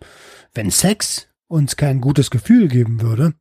Wenn 0.54 0.70
Sex 0.70 1.28
uns 1.46 1.76
kein 1.76 2.00
gutes 2.00 2.30
Gefühl 2.30 2.68
geben 2.68 3.00
würde, 3.00 3.34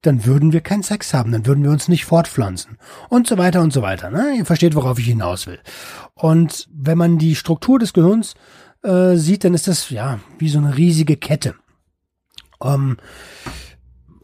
dann 0.00 0.24
würden 0.26 0.52
wir 0.52 0.60
keinen 0.60 0.82
Sex 0.82 1.14
haben, 1.14 1.30
dann 1.30 1.46
würden 1.46 1.62
wir 1.62 1.70
uns 1.70 1.88
nicht 1.88 2.04
fortpflanzen 2.04 2.78
und 3.08 3.28
so 3.28 3.38
weiter 3.38 3.60
und 3.60 3.72
so 3.72 3.82
weiter. 3.82 4.10
Ne? 4.10 4.34
Ihr 4.36 4.44
versteht, 4.44 4.74
worauf 4.74 4.98
ich 4.98 5.06
hinaus 5.06 5.46
will. 5.46 5.60
Und 6.14 6.68
wenn 6.72 6.98
man 6.98 7.18
die 7.18 7.36
Struktur 7.36 7.78
des 7.78 7.92
Gehirns 7.92 8.34
äh, 8.82 9.14
sieht, 9.14 9.44
dann 9.44 9.54
ist 9.54 9.68
das 9.68 9.90
ja 9.90 10.18
wie 10.38 10.48
so 10.48 10.58
eine 10.58 10.76
riesige 10.76 11.16
Kette. 11.16 11.54
Ähm, 12.62 12.96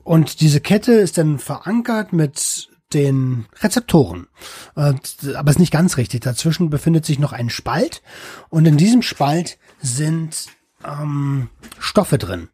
und 0.04 0.40
diese 0.40 0.60
Kette 0.60 0.92
ist 0.92 1.18
dann 1.18 1.38
verankert 1.38 2.12
mit 2.12 2.68
den 2.92 3.46
Rezeptoren. 3.60 4.28
Äh, 4.76 4.94
aber 5.34 5.50
ist 5.50 5.58
nicht 5.58 5.72
ganz 5.72 5.96
richtig. 5.96 6.22
Dazwischen 6.22 6.70
befindet 6.70 7.04
sich 7.04 7.18
noch 7.18 7.32
ein 7.32 7.50
Spalt 7.50 8.02
und 8.48 8.66
in 8.66 8.76
diesem 8.76 9.02
Spalt 9.02 9.58
sind 9.80 10.46
ähm, 10.84 11.50
Stoffe 11.78 12.18
drin. 12.18 12.48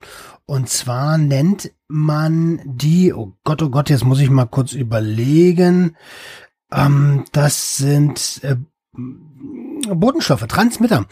Und 0.46 0.68
zwar 0.68 1.16
nennt 1.18 1.70
man 1.88 2.60
die, 2.64 3.14
oh 3.14 3.36
Gott, 3.44 3.62
oh 3.62 3.70
Gott, 3.70 3.88
jetzt 3.88 4.04
muss 4.04 4.20
ich 4.20 4.30
mal 4.30 4.46
kurz 4.46 4.72
überlegen. 4.72 5.96
Ähm, 6.70 7.24
das 7.32 7.76
sind 7.76 8.40
äh, 8.42 8.56
Botenstoffe, 8.92 10.46
Transmitter. 10.46 11.06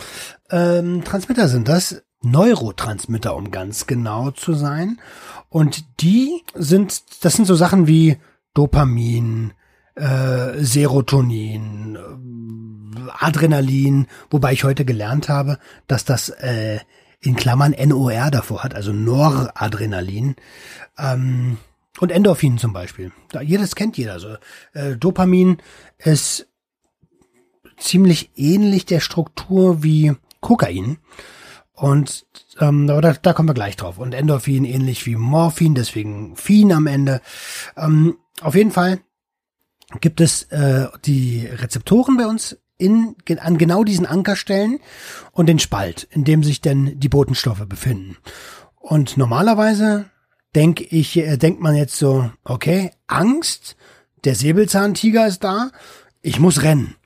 Ähm, 0.51 1.03
Transmitter 1.05 1.49
sind 1.49 1.69
das, 1.69 2.03
Neurotransmitter, 2.23 3.35
um 3.35 3.51
ganz 3.51 3.87
genau 3.87 4.31
zu 4.31 4.55
sein. 4.55 5.01
Und 5.49 5.85
die 6.01 6.43
sind, 6.55 7.25
das 7.25 7.35
sind 7.35 7.47
so 7.47 7.55
Sachen 7.55 7.87
wie 7.87 8.19
Dopamin, 8.55 9.53
äh, 9.95 10.63
Serotonin, 10.63 11.97
äh, 11.97 13.11
Adrenalin, 13.19 14.07
wobei 14.31 14.53
ich 14.53 14.65
heute 14.65 14.85
gelernt 14.85 15.29
habe, 15.29 15.59
dass 15.87 16.05
das 16.05 16.29
äh, 16.29 16.79
in 17.21 17.37
Klammern 17.37 17.75
NOR 17.79 18.31
davor 18.31 18.65
hat, 18.65 18.75
also 18.75 18.93
Noradrenalin. 18.93 20.37
Ähm, 20.99 21.59
und 22.01 22.11
Endorphin 22.11 22.59
zum 22.59 22.73
Beispiel. 22.73 23.13
Da, 23.31 23.43
jedes 23.43 23.75
kennt 23.75 23.97
jeder. 23.97 24.15
Also, 24.15 24.37
äh, 24.73 24.97
Dopamin 24.97 25.59
ist 25.99 26.49
ziemlich 27.77 28.31
ähnlich 28.37 28.87
der 28.87 29.01
Struktur 29.01 29.83
wie 29.83 30.15
Kokain. 30.41 30.99
Und 31.75 32.27
ähm, 32.61 32.87
da, 32.87 33.01
da 33.01 33.33
kommen 33.33 33.49
wir 33.49 33.55
gleich 33.55 33.77
drauf. 33.77 33.99
Und 33.99 34.15
Endorphin 34.15 34.65
ähnlich 34.65 35.07
wie 35.07 35.17
Morphin, 35.17 35.75
deswegen 35.75 36.37
Phin 36.37 36.73
am 36.73 36.87
Ende. 36.87 37.21
Ähm, 37.77 38.17
auf 38.41 38.55
jeden 38.55 38.71
Fall 38.71 39.01
gibt 40.01 40.21
es 40.21 40.45
äh, 40.45 40.87
die 41.05 41.47
Rezeptoren 41.47 42.17
bei 42.17 42.27
uns 42.27 42.59
in, 42.79 43.17
an 43.39 43.59
genau 43.59 43.85
diesen 43.85 44.07
Ankerstellen 44.07 44.81
und 45.33 45.47
den 45.47 45.59
Spalt, 45.59 46.09
in 46.11 46.25
dem 46.25 46.43
sich 46.43 46.61
denn 46.61 46.99
die 46.99 47.09
Botenstoffe 47.09 47.67
befinden. 47.67 48.17
Und 48.81 49.17
normalerweise 49.17 50.07
denke 50.55 50.85
ich, 50.85 51.17
äh, 51.17 51.37
denkt 51.37 51.61
man 51.61 51.77
jetzt 51.77 51.97
so, 51.97 52.31
okay, 52.45 52.91
Angst, 53.07 53.77
der 54.25 54.35
Säbelzahntiger 54.35 55.27
ist 55.27 55.45
da, 55.45 55.71
ich 56.21 56.39
muss 56.39 56.63
rennen. 56.63 56.97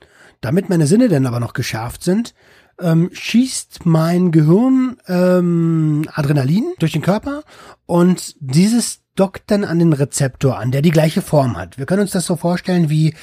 Damit 0.41 0.69
meine 0.69 0.87
Sinne 0.87 1.09
denn 1.09 1.25
aber 1.25 1.39
noch 1.39 1.53
geschärft 1.53 2.03
sind, 2.03 2.33
ähm, 2.81 3.09
schießt 3.11 3.85
mein 3.85 4.31
Gehirn 4.31 4.97
ähm, 5.07 6.07
Adrenalin 6.13 6.73
durch 6.79 6.93
den 6.93 7.01
Körper 7.01 7.43
und 7.85 8.35
dieses 8.39 9.01
dockt 9.15 9.49
dann 9.51 9.63
an 9.63 9.79
den 9.79 9.93
Rezeptor 9.93 10.57
an, 10.59 10.71
der 10.71 10.81
die 10.81 10.91
gleiche 10.91 11.21
Form 11.21 11.57
hat. 11.57 11.77
Wir 11.77 11.85
können 11.85 12.03
uns 12.03 12.11
das 12.11 12.25
so 12.25 12.35
vorstellen 12.35 12.89
wie 12.89 13.15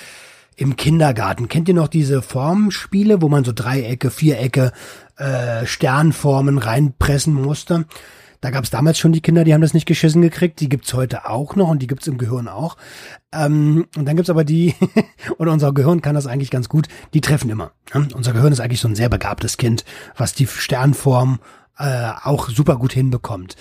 im 0.57 0.77
Kindergarten. 0.77 1.49
Kennt 1.49 1.69
ihr 1.69 1.75
noch 1.75 1.89
diese 1.89 2.23
Formenspiele, 2.23 3.23
wo 3.23 3.29
man 3.29 3.45
so 3.45 3.53
Dreiecke, 3.53 4.11
Vierecke, 4.11 4.73
äh, 5.17 5.67
Sternformen 5.67 6.59
reinpressen 6.59 7.35
musste? 7.35 7.87
Da 8.45 8.51
gab 8.51 8.65
es 8.65 8.69
damals 8.69 8.99
schon 8.99 9.13
die 9.13 9.23
Kinder, 9.23 9.43
die 9.43 9.55
haben 9.55 9.63
das 9.63 9.73
nicht 9.73 9.87
geschissen 9.87 10.21
gekriegt. 10.21 10.61
Die 10.61 10.69
gibt's 10.69 10.93
heute 10.93 11.31
auch 11.31 11.57
noch 11.57 11.71
und 11.71 11.79
die 11.79 11.87
gibt's 11.87 12.07
im 12.09 12.19
Gehirn 12.19 12.47
auch. 12.47 12.77
Ähm, 13.33 13.87
und 13.97 14.05
dann 14.05 14.17
gibt's 14.17 14.29
aber 14.29 14.45
die, 14.45 14.75
und 15.39 15.49
unser 15.49 15.73
Gehirn 15.73 16.03
kann 16.03 16.15
das 16.15 16.27
eigentlich 16.27 16.51
ganz 16.51 16.69
gut, 16.69 16.89
die 17.15 17.23
treffen 17.23 17.49
immer. 17.49 17.73
Ne? 17.95 18.07
Unser 18.15 18.35
Gehirn 18.35 18.53
ist 18.53 18.61
eigentlich 18.61 18.83
so 18.83 18.89
ein 18.89 18.97
sehr 18.97 19.09
begabtes 19.09 19.57
Kind, 19.57 19.87
was 20.15 20.35
die 20.35 20.47
Sternform 20.47 21.41
äh, 21.79 22.11
auch 22.23 22.51
super 22.51 22.77
gut 22.77 22.93
hinbekommt. 22.93 23.57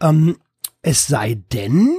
Ähm, 0.00 0.36
es 0.80 1.08
sei 1.08 1.42
denn, 1.52 1.98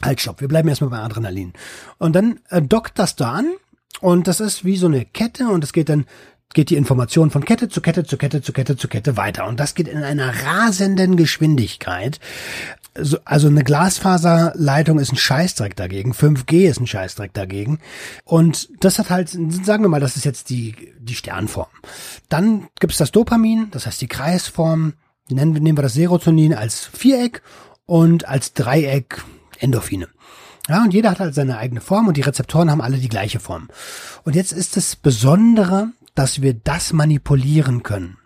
halt 0.00 0.22
stopp, 0.22 0.40
wir 0.40 0.48
bleiben 0.48 0.70
erstmal 0.70 0.88
bei 0.88 1.00
Adrenalin. 1.00 1.52
Und 1.98 2.16
dann 2.16 2.40
äh, 2.48 2.62
dockt 2.62 2.98
das 2.98 3.16
da 3.16 3.32
an 3.32 3.52
und 4.00 4.28
das 4.28 4.40
ist 4.40 4.64
wie 4.64 4.78
so 4.78 4.86
eine 4.86 5.04
Kette 5.04 5.48
und 5.48 5.62
es 5.62 5.74
geht 5.74 5.90
dann 5.90 6.06
geht 6.56 6.70
die 6.70 6.76
Information 6.76 7.30
von 7.30 7.44
Kette 7.44 7.68
zu 7.68 7.82
Kette 7.82 8.04
zu 8.04 8.16
Kette 8.16 8.40
zu 8.40 8.54
Kette 8.54 8.78
zu 8.78 8.88
Kette 8.88 9.18
weiter. 9.18 9.46
Und 9.46 9.60
das 9.60 9.74
geht 9.74 9.88
in 9.88 10.02
einer 10.02 10.32
rasenden 10.46 11.16
Geschwindigkeit. 11.16 12.18
Also 13.26 13.48
eine 13.48 13.62
Glasfaserleitung 13.62 14.98
ist 14.98 15.12
ein 15.12 15.18
Scheißdreck 15.18 15.76
dagegen. 15.76 16.14
5G 16.14 16.66
ist 16.66 16.80
ein 16.80 16.86
Scheißdreck 16.86 17.34
dagegen. 17.34 17.78
Und 18.24 18.70
das 18.80 18.98
hat 18.98 19.10
halt, 19.10 19.28
sagen 19.28 19.84
wir 19.84 19.90
mal, 19.90 20.00
das 20.00 20.16
ist 20.16 20.24
jetzt 20.24 20.48
die, 20.48 20.74
die 20.98 21.14
Sternform. 21.14 21.68
Dann 22.30 22.68
gibt's 22.80 22.96
das 22.96 23.12
Dopamin, 23.12 23.68
das 23.70 23.84
heißt 23.84 24.00
die 24.00 24.08
Kreisform. 24.08 24.94
Nehmen 25.28 25.76
wir 25.76 25.82
das 25.82 25.92
Serotonin 25.92 26.54
als 26.54 26.86
Viereck 26.86 27.42
und 27.84 28.26
als 28.26 28.54
Dreieck 28.54 29.22
Endorphine. 29.58 30.08
Ja, 30.70 30.82
und 30.82 30.94
jeder 30.94 31.10
hat 31.10 31.20
halt 31.20 31.34
seine 31.34 31.58
eigene 31.58 31.82
Form 31.82 32.08
und 32.08 32.16
die 32.16 32.22
Rezeptoren 32.22 32.70
haben 32.70 32.80
alle 32.80 32.96
die 32.96 33.10
gleiche 33.10 33.40
Form. 33.40 33.68
Und 34.24 34.34
jetzt 34.34 34.52
ist 34.52 34.78
das 34.78 34.96
Besondere 34.96 35.90
dass 36.16 36.42
wir 36.42 36.54
das 36.54 36.92
manipulieren 36.92 37.84
können. 37.84 38.18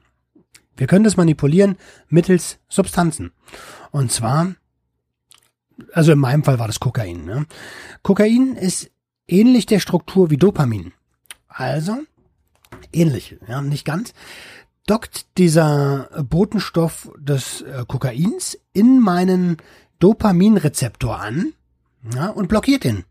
Wir 0.77 0.87
können 0.87 1.05
das 1.05 1.19
manipulieren 1.19 1.77
mittels 2.09 2.59
Substanzen. 2.69 3.33
Und 3.91 4.11
zwar, 4.11 4.55
also 5.93 6.13
in 6.13 6.19
meinem 6.19 6.43
Fall 6.43 6.59
war 6.59 6.69
das 6.69 6.81
Kokain. 6.81 7.27
Ne? 7.27 7.45
Kokain 8.03 8.57
ist 8.57 8.91
ähnlich 9.29 9.67
der 9.67 9.81
Struktur 9.81 10.31
wie 10.31 10.39
Dopamin. 10.39 10.93
Also, 11.49 11.99
ähnlich, 12.93 13.37
ja, 13.47 13.61
nicht 13.61 13.85
ganz, 13.85 14.15
dockt 14.87 15.27
dieser 15.37 16.09
Botenstoff 16.29 17.11
des 17.19 17.63
äh, 17.63 17.85
Kokains 17.87 18.59
in 18.73 19.01
meinen 19.01 19.59
Dopaminrezeptor 19.99 21.21
an 21.21 21.53
ja, 22.15 22.29
und 22.29 22.49
blockiert 22.49 22.85
ihn. 22.85 23.05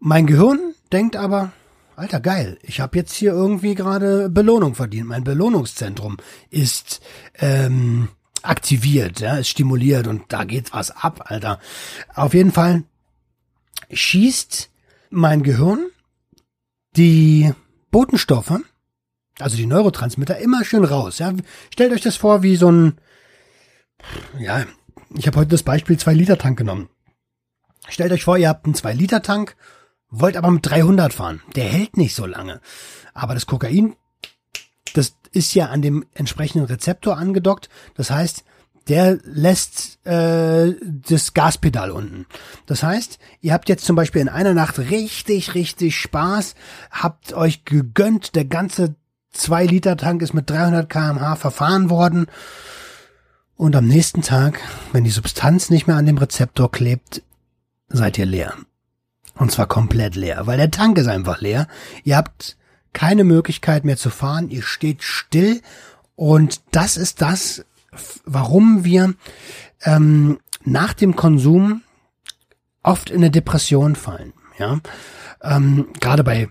Mein 0.00 0.26
Gehirn 0.26 0.74
denkt 0.92 1.16
aber, 1.16 1.52
Alter, 1.96 2.20
geil. 2.20 2.58
Ich 2.62 2.80
habe 2.80 2.96
jetzt 2.96 3.14
hier 3.14 3.32
irgendwie 3.32 3.74
gerade 3.74 4.28
Belohnung 4.28 4.74
verdient. 4.74 5.06
Mein 5.06 5.24
Belohnungszentrum 5.24 6.16
ist 6.50 7.00
ähm, 7.38 8.08
aktiviert, 8.42 9.20
ja, 9.20 9.36
ist 9.36 9.48
stimuliert 9.48 10.06
und 10.06 10.24
da 10.32 10.44
geht 10.44 10.72
was 10.72 10.90
ab, 10.90 11.30
Alter. 11.30 11.60
Auf 12.14 12.34
jeden 12.34 12.52
Fall 12.52 12.84
schießt 13.90 14.70
mein 15.10 15.42
Gehirn 15.42 15.86
die 16.96 17.52
Botenstoffe, 17.90 18.60
also 19.38 19.56
die 19.56 19.66
Neurotransmitter, 19.66 20.38
immer 20.38 20.64
schön 20.64 20.84
raus. 20.84 21.18
Ja. 21.18 21.32
Stellt 21.72 21.92
euch 21.92 22.02
das 22.02 22.16
vor 22.16 22.42
wie 22.42 22.56
so 22.56 22.70
ein, 22.70 22.98
ja, 24.38 24.64
ich 25.16 25.26
habe 25.26 25.38
heute 25.38 25.50
das 25.50 25.62
Beispiel 25.62 25.96
2-Liter-Tank 25.96 26.58
genommen. 26.58 26.88
Stellt 27.88 28.12
euch 28.12 28.24
vor, 28.24 28.36
ihr 28.36 28.48
habt 28.48 28.66
einen 28.66 28.74
2-Liter-Tank 28.74 29.56
wollt 30.20 30.36
aber 30.36 30.50
mit 30.50 30.66
300 30.66 31.12
fahren. 31.12 31.42
Der 31.56 31.64
hält 31.64 31.96
nicht 31.96 32.14
so 32.14 32.26
lange. 32.26 32.60
Aber 33.12 33.34
das 33.34 33.46
Kokain, 33.46 33.96
das 34.94 35.16
ist 35.32 35.54
ja 35.54 35.66
an 35.66 35.82
dem 35.82 36.04
entsprechenden 36.14 36.66
Rezeptor 36.66 37.16
angedockt. 37.16 37.68
Das 37.94 38.10
heißt, 38.10 38.44
der 38.88 39.18
lässt 39.24 40.04
äh, 40.06 40.74
das 40.82 41.32
Gaspedal 41.32 41.90
unten. 41.90 42.26
Das 42.66 42.82
heißt, 42.82 43.18
ihr 43.40 43.52
habt 43.52 43.68
jetzt 43.68 43.84
zum 43.84 43.96
Beispiel 43.96 44.20
in 44.20 44.28
einer 44.28 44.54
Nacht 44.54 44.78
richtig, 44.78 45.54
richtig 45.54 45.98
Spaß, 45.98 46.54
habt 46.90 47.32
euch 47.32 47.64
gegönnt, 47.64 48.34
der 48.34 48.44
ganze 48.44 48.94
2 49.32 49.66
Liter 49.66 49.96
Tank 49.96 50.22
ist 50.22 50.34
mit 50.34 50.50
300 50.50 50.88
kmh 50.88 51.36
verfahren 51.36 51.90
worden. 51.90 52.26
Und 53.56 53.74
am 53.76 53.86
nächsten 53.86 54.22
Tag, 54.22 54.60
wenn 54.92 55.04
die 55.04 55.10
Substanz 55.10 55.70
nicht 55.70 55.86
mehr 55.86 55.96
an 55.96 56.06
dem 56.06 56.18
Rezeptor 56.18 56.70
klebt, 56.70 57.22
seid 57.88 58.18
ihr 58.18 58.26
leer. 58.26 58.54
Und 59.36 59.50
zwar 59.50 59.66
komplett 59.66 60.14
leer, 60.14 60.46
weil 60.46 60.56
der 60.56 60.70
Tank 60.70 60.98
ist 60.98 61.08
einfach 61.08 61.40
leer. 61.40 61.66
Ihr 62.04 62.16
habt 62.16 62.56
keine 62.92 63.24
Möglichkeit 63.24 63.84
mehr 63.84 63.96
zu 63.96 64.10
fahren. 64.10 64.50
Ihr 64.50 64.62
steht 64.62 65.02
still. 65.02 65.60
Und 66.16 66.60
das 66.70 66.96
ist 66.96 67.20
das, 67.20 67.64
warum 68.24 68.84
wir 68.84 69.14
ähm, 69.82 70.38
nach 70.64 70.94
dem 70.94 71.16
Konsum 71.16 71.82
oft 72.82 73.10
in 73.10 73.16
eine 73.16 73.30
Depression 73.30 73.96
fallen. 73.96 74.32
Ja, 74.58 74.78
ähm, 75.42 75.88
gerade 76.00 76.22
bei 76.22 76.48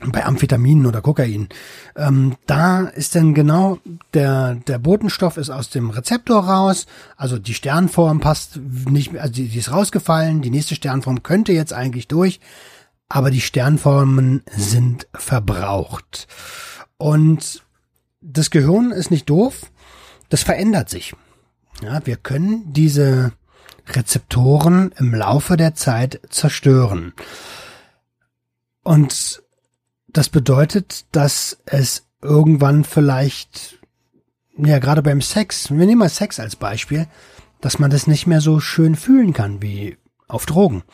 bei 0.00 0.24
Amphetaminen 0.24 0.86
oder 0.86 1.00
Kokain. 1.00 1.48
Ähm, 1.96 2.36
da 2.46 2.80
ist 2.82 3.14
dann 3.14 3.34
genau 3.34 3.78
der, 4.12 4.56
der 4.66 4.78
Botenstoff 4.78 5.36
ist 5.36 5.50
aus 5.50 5.70
dem 5.70 5.90
Rezeptor 5.90 6.44
raus, 6.44 6.86
also 7.16 7.38
die 7.38 7.54
Sternform 7.54 8.20
passt 8.20 8.56
nicht 8.56 9.12
mehr, 9.12 9.22
also 9.22 9.32
die, 9.32 9.48
die 9.48 9.58
ist 9.58 9.72
rausgefallen, 9.72 10.42
die 10.42 10.50
nächste 10.50 10.74
Sternform 10.74 11.22
könnte 11.22 11.52
jetzt 11.52 11.72
eigentlich 11.72 12.08
durch, 12.08 12.40
aber 13.08 13.30
die 13.30 13.40
Sternformen 13.40 14.42
sind 14.54 15.06
verbraucht. 15.14 16.26
Und 16.98 17.62
das 18.20 18.50
Gehirn 18.50 18.90
ist 18.90 19.10
nicht 19.10 19.30
doof, 19.30 19.70
das 20.28 20.42
verändert 20.42 20.90
sich. 20.90 21.14
Ja, 21.82 22.04
wir 22.04 22.16
können 22.16 22.72
diese 22.72 23.32
Rezeptoren 23.88 24.92
im 24.98 25.14
Laufe 25.14 25.56
der 25.56 25.74
Zeit 25.74 26.20
zerstören. 26.28 27.12
Und 28.82 29.42
das 30.16 30.30
bedeutet, 30.30 31.04
dass 31.12 31.58
es 31.66 32.06
irgendwann 32.22 32.84
vielleicht, 32.84 33.78
ja, 34.56 34.78
gerade 34.78 35.02
beim 35.02 35.20
Sex, 35.20 35.70
wir 35.70 35.84
nehmen 35.84 35.98
mal 35.98 36.08
Sex 36.08 36.40
als 36.40 36.56
Beispiel, 36.56 37.06
dass 37.60 37.78
man 37.78 37.90
das 37.90 38.06
nicht 38.06 38.26
mehr 38.26 38.40
so 38.40 38.58
schön 38.58 38.96
fühlen 38.96 39.34
kann 39.34 39.60
wie 39.60 39.98
auf 40.26 40.46
Drogen. 40.46 40.84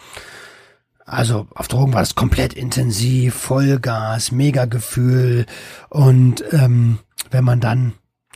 Also 1.05 1.46
auf 1.55 1.68
Drogen 1.68 1.92
war 1.92 2.03
es 2.03 2.16
komplett 2.16 2.53
intensiv, 2.53 3.34
Vollgas, 3.34 4.32
Mega-Gefühl. 4.32 5.46
Und 5.88 6.42
ähm, 6.53 6.99
wenn 7.30 7.44
man 7.44 7.61
dann 7.61 7.92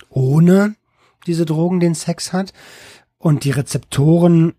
ohne 0.09 0.77
diese 1.27 1.47
Drogen 1.47 1.81
den 1.81 1.95
Sex 1.95 2.33
hat 2.33 2.53
und 3.19 3.43
die 3.43 3.51
Rezeptoren 3.51 4.55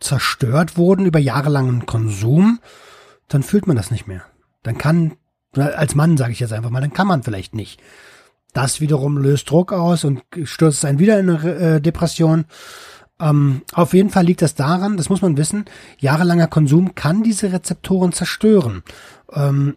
zerstört 0.00 0.76
wurden 0.76 1.06
über 1.06 1.18
jahrelangen 1.18 1.86
Konsum, 1.86 2.60
dann 3.28 3.42
fühlt 3.42 3.66
man 3.66 3.76
das 3.76 3.90
nicht 3.90 4.06
mehr. 4.06 4.22
Dann 4.62 4.76
kann 4.76 5.16
als 5.56 5.94
Mann 5.94 6.16
sage 6.16 6.32
ich 6.32 6.40
jetzt 6.40 6.52
einfach 6.52 6.70
mal, 6.70 6.80
dann 6.80 6.92
kann 6.92 7.06
man 7.06 7.22
vielleicht 7.22 7.54
nicht. 7.54 7.80
Das 8.52 8.80
wiederum 8.80 9.16
löst 9.16 9.50
Druck 9.50 9.72
aus 9.72 10.04
und 10.04 10.22
stürzt 10.44 10.84
einen 10.84 10.98
wieder 10.98 11.18
in 11.18 11.30
eine 11.30 11.54
äh, 11.54 11.80
Depression. 11.80 12.44
Ähm, 13.18 13.62
auf 13.72 13.94
jeden 13.94 14.10
Fall 14.10 14.24
liegt 14.24 14.42
das 14.42 14.54
daran, 14.54 14.96
das 14.96 15.08
muss 15.08 15.22
man 15.22 15.36
wissen, 15.36 15.64
jahrelanger 15.98 16.48
Konsum 16.48 16.94
kann 16.94 17.22
diese 17.22 17.52
Rezeptoren 17.52 18.12
zerstören. 18.12 18.82
Ähm, 19.32 19.76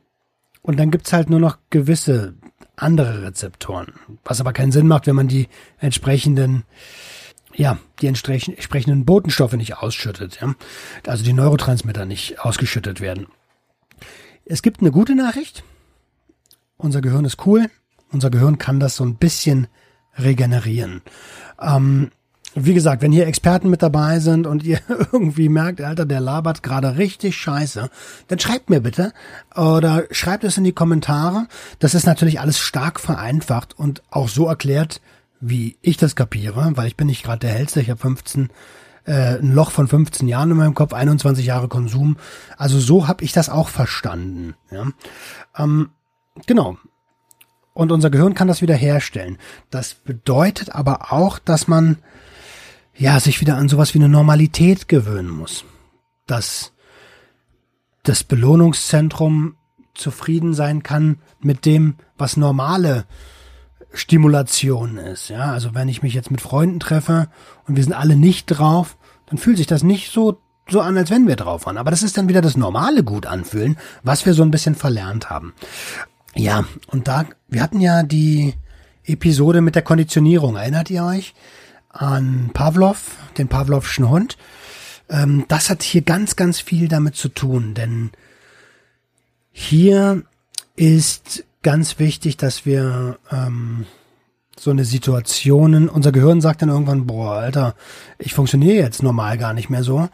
und 0.61 0.79
dann 0.79 0.91
gibt's 0.91 1.13
halt 1.13 1.29
nur 1.29 1.39
noch 1.39 1.57
gewisse 1.69 2.33
andere 2.75 3.23
Rezeptoren. 3.23 3.93
Was 4.25 4.41
aber 4.41 4.51
keinen 4.51 4.71
Sinn 4.71 4.87
macht, 4.87 5.07
wenn 5.07 5.15
man 5.15 5.27
die 5.27 5.47
entsprechenden 5.79 6.63
ja, 7.57 7.77
die 8.01 8.07
entsprechenden 8.07 9.05
Botenstoffe 9.05 9.53
nicht 9.53 9.77
ausschüttet, 9.77 10.39
ja. 10.41 10.55
Also 11.07 11.23
die 11.23 11.31
Neurotransmitter 11.31 12.05
nicht 12.05 12.41
ausgeschüttet 12.41 12.99
werden. 12.99 13.27
Es 14.47 14.61
gibt 14.61 14.81
eine 14.81 14.91
gute 14.91 15.15
Nachricht. 15.15 15.63
Unser 16.77 17.01
Gehirn 17.01 17.25
ist 17.25 17.45
cool. 17.47 17.65
Unser 18.11 18.29
Gehirn 18.29 18.59
kann 18.59 18.79
das 18.79 18.95
so 18.95 19.03
ein 19.03 19.15
bisschen 19.15 19.67
regenerieren. 20.19 21.01
Ähm, 21.59 22.11
wie 22.53 22.75
gesagt, 22.75 23.01
wenn 23.01 23.11
hier 23.11 23.25
Experten 23.25 23.71
mit 23.71 23.81
dabei 23.81 24.19
sind 24.19 24.45
und 24.45 24.63
ihr 24.63 24.79
irgendwie 25.11 25.49
merkt, 25.49 25.81
Alter, 25.81 26.05
der 26.05 26.19
labert 26.19 26.61
gerade 26.61 26.97
richtig 26.97 27.35
scheiße, 27.37 27.89
dann 28.27 28.39
schreibt 28.39 28.69
mir 28.69 28.81
bitte 28.81 29.13
oder 29.55 30.03
schreibt 30.11 30.43
es 30.43 30.57
in 30.57 30.63
die 30.63 30.73
Kommentare. 30.73 31.47
Das 31.79 31.95
ist 31.95 32.05
natürlich 32.05 32.39
alles 32.39 32.59
stark 32.59 32.99
vereinfacht 32.99 33.77
und 33.77 34.03
auch 34.11 34.29
so 34.29 34.45
erklärt, 34.47 35.01
wie 35.41 35.77
ich 35.81 35.97
das 35.97 36.15
kapiere, 36.15 36.71
weil 36.75 36.87
ich 36.87 36.95
bin 36.95 37.07
nicht 37.07 37.23
gerade 37.23 37.39
der 37.39 37.51
Hellste, 37.51 37.81
ich 37.81 37.89
habe 37.89 37.99
15 37.99 38.49
äh, 39.05 39.37
ein 39.39 39.53
Loch 39.53 39.71
von 39.71 39.87
15 39.87 40.27
Jahren 40.27 40.51
in 40.51 40.57
meinem 40.57 40.73
Kopf, 40.73 40.93
21 40.93 41.45
Jahre 41.45 41.67
Konsum. 41.67 42.17
Also 42.57 42.79
so 42.79 43.07
habe 43.07 43.23
ich 43.23 43.31
das 43.31 43.49
auch 43.49 43.69
verstanden. 43.69 44.55
Ja? 44.71 44.87
Ähm, 45.57 45.91
genau. 46.45 46.77
Und 47.73 47.91
unser 47.91 48.09
Gehirn 48.09 48.33
kann 48.33 48.47
das 48.47 48.61
wieder 48.61 48.75
herstellen. 48.75 49.37
Das 49.69 49.93
bedeutet 49.93 50.73
aber 50.73 51.11
auch, 51.11 51.39
dass 51.39 51.67
man 51.67 51.97
ja, 52.97 53.19
sich 53.19 53.41
wieder 53.41 53.57
an 53.57 53.67
sowas 53.67 53.93
wie 53.93 53.99
eine 53.99 54.09
Normalität 54.09 54.87
gewöhnen 54.87 55.29
muss. 55.29 55.65
Dass 56.25 56.71
das 58.03 58.23
Belohnungszentrum 58.23 59.57
zufrieden 59.93 60.53
sein 60.53 60.83
kann 60.83 61.19
mit 61.41 61.65
dem, 61.65 61.95
was 62.17 62.37
normale 62.37 63.05
Stimulation 63.95 64.97
ist. 64.97 65.29
Ja, 65.29 65.51
also 65.51 65.73
wenn 65.73 65.89
ich 65.89 66.03
mich 66.03 66.13
jetzt 66.13 66.31
mit 66.31 66.41
Freunden 66.41 66.79
treffe 66.79 67.27
und 67.67 67.75
wir 67.75 67.83
sind 67.83 67.93
alle 67.93 68.15
nicht 68.15 68.47
drauf, 68.47 68.97
dann 69.27 69.37
fühlt 69.37 69.57
sich 69.57 69.67
das 69.67 69.83
nicht 69.83 70.11
so 70.11 70.39
so 70.67 70.81
an, 70.81 70.97
als 70.97 71.11
wenn 71.11 71.27
wir 71.27 71.35
drauf 71.35 71.67
waren. 71.67 71.77
Aber 71.77 71.91
das 71.91 72.01
ist 72.01 72.17
dann 72.17 72.27
wieder 72.27 72.41
das 72.41 72.57
normale 72.57 73.03
gut 73.03 73.27
anfühlen, 73.27 73.77
was 74.01 74.25
wir 74.25 74.33
so 74.33 74.41
ein 74.41 74.49
bisschen 74.49 74.73
verlernt 74.73 75.29
haben. 75.29 75.53
Ja, 76.33 76.65
und 76.87 77.07
da, 77.07 77.25
wir 77.47 77.61
hatten 77.61 77.81
ja 77.81 78.01
die 78.01 78.55
Episode 79.03 79.61
mit 79.61 79.75
der 79.75 79.83
Konditionierung. 79.83 80.55
Erinnert 80.55 80.89
ihr 80.89 81.05
euch? 81.05 81.35
an 81.95 82.51
Pavlov, 82.53 83.17
den 83.37 83.47
Pavlovschen 83.47 84.09
Hund. 84.09 84.37
Ähm, 85.09 85.45
das 85.47 85.69
hat 85.69 85.81
hier 85.81 86.01
ganz, 86.01 86.35
ganz 86.35 86.59
viel 86.59 86.87
damit 86.87 87.15
zu 87.15 87.29
tun, 87.29 87.73
denn 87.73 88.11
hier 89.51 90.23
ist 90.75 91.45
ganz 91.65 91.97
wichtig, 91.97 92.37
dass 92.37 92.67
wir 92.67 93.17
ähm, 93.31 93.87
so 94.55 94.69
eine 94.69 94.85
Situationen, 94.85 95.89
unser 95.89 96.11
Gehirn 96.11 96.39
sagt 96.39 96.61
dann 96.61 96.69
irgendwann, 96.69 97.07
boah, 97.07 97.37
Alter, 97.37 97.73
ich 98.19 98.35
funktioniere 98.35 98.75
jetzt 98.75 99.01
normal 99.01 99.39
gar 99.39 99.55
nicht 99.55 99.71
mehr 99.71 99.83
so 99.83 100.07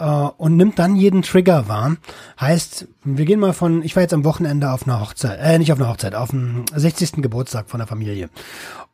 äh, 0.00 0.04
und 0.04 0.56
nimmt 0.56 0.80
dann 0.80 0.96
jeden 0.96 1.22
Trigger 1.22 1.68
wahr. 1.68 1.96
Heißt, 2.40 2.88
wir 3.04 3.24
gehen 3.26 3.38
mal 3.38 3.52
von, 3.52 3.84
ich 3.84 3.94
war 3.94 4.02
jetzt 4.02 4.12
am 4.12 4.24
Wochenende 4.24 4.72
auf 4.72 4.88
einer 4.88 5.00
Hochzeit, 5.00 5.38
äh, 5.40 5.56
nicht 5.58 5.70
auf 5.70 5.78
einer 5.78 5.88
Hochzeit, 5.88 6.16
auf 6.16 6.30
dem 6.30 6.64
60. 6.74 7.22
Geburtstag 7.22 7.70
von 7.70 7.78
der 7.78 7.86
Familie. 7.86 8.28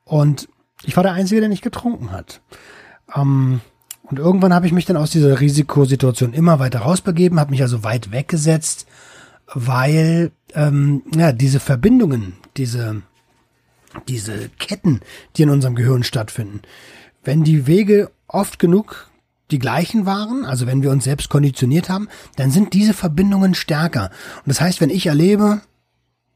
Und 0.05 0.47
ich 0.83 0.97
war 0.97 1.05
der 1.05 1.15
Einzige, 1.15 1.41
der 1.41 1.49
nicht 1.49 1.65
getrunken 1.65 2.13
hat. 2.13 2.43
Ähm, 3.17 3.63
und 4.03 4.19
irgendwann 4.19 4.53
habe 4.53 4.67
ich 4.67 4.75
mich 4.75 4.85
dann 4.85 4.99
aus 4.99 5.11
dieser 5.11 5.41
Risikosituation 5.41 6.35
immer 6.35 6.59
weiter 6.59 6.81
rausbegeben, 6.81 7.41
habe 7.41 7.53
mich 7.53 7.63
also 7.63 7.83
weit 7.83 8.13
weggesetzt, 8.13 8.87
weil 9.55 10.33
ähm, 10.55 11.03
ja 11.15 11.33
diese 11.33 11.61
Verbindungen, 11.61 12.35
diese 12.57 13.03
diese 14.09 14.49
Ketten, 14.59 15.01
die 15.37 15.43
in 15.43 15.51
unserem 15.51 15.77
Gehirn 15.77 16.03
stattfinden, 16.03 16.63
wenn 17.23 17.45
die 17.45 17.67
Wege 17.67 18.11
oft 18.27 18.59
genug 18.59 19.09
die 19.51 19.59
gleichen 19.59 20.07
waren, 20.07 20.45
also 20.45 20.67
wenn 20.67 20.83
wir 20.83 20.91
uns 20.91 21.05
selbst 21.05 21.29
konditioniert 21.29 21.89
haben, 21.89 22.09
dann 22.37 22.51
sind 22.51 22.73
diese 22.73 22.95
Verbindungen 22.95 23.55
stärker. 23.55 24.11
Und 24.39 24.49
das 24.49 24.61
heißt, 24.61 24.81
wenn 24.81 24.91
ich 24.91 25.07
erlebe, 25.07 25.61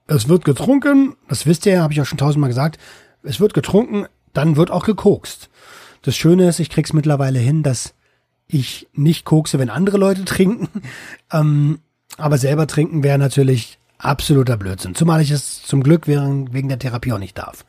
es 0.06 0.28
wird 0.28 0.44
getrunken, 0.44 1.16
das 1.28 1.46
wisst 1.46 1.66
ihr 1.66 1.82
habe 1.82 1.92
ich 1.92 2.00
auch 2.00 2.06
schon 2.06 2.18
tausendmal 2.18 2.48
gesagt, 2.48 2.78
es 3.22 3.40
wird 3.40 3.54
getrunken, 3.54 4.06
dann 4.34 4.56
wird 4.56 4.70
auch 4.70 4.84
gekokst. 4.84 5.48
Das 6.02 6.16
Schöne 6.16 6.48
ist, 6.48 6.60
ich 6.60 6.70
krieg's 6.70 6.92
mittlerweile 6.92 7.38
hin, 7.38 7.62
dass 7.62 7.94
ich 8.46 8.88
nicht 8.92 9.24
kokse, 9.24 9.58
wenn 9.58 9.70
andere 9.70 9.98
Leute 9.98 10.24
trinken. 10.26 10.68
Ähm, 11.32 11.80
aber 12.16 12.38
selber 12.38 12.66
trinken 12.66 13.02
wäre 13.02 13.18
natürlich 13.18 13.78
absoluter 13.98 14.56
Blödsinn. 14.56 14.94
Zumal 14.94 15.20
ich 15.20 15.30
es 15.30 15.62
zum 15.62 15.82
Glück 15.82 16.06
wegen, 16.06 16.68
der 16.68 16.78
Therapie 16.78 17.12
auch 17.12 17.18
nicht 17.18 17.36
darf. 17.36 17.64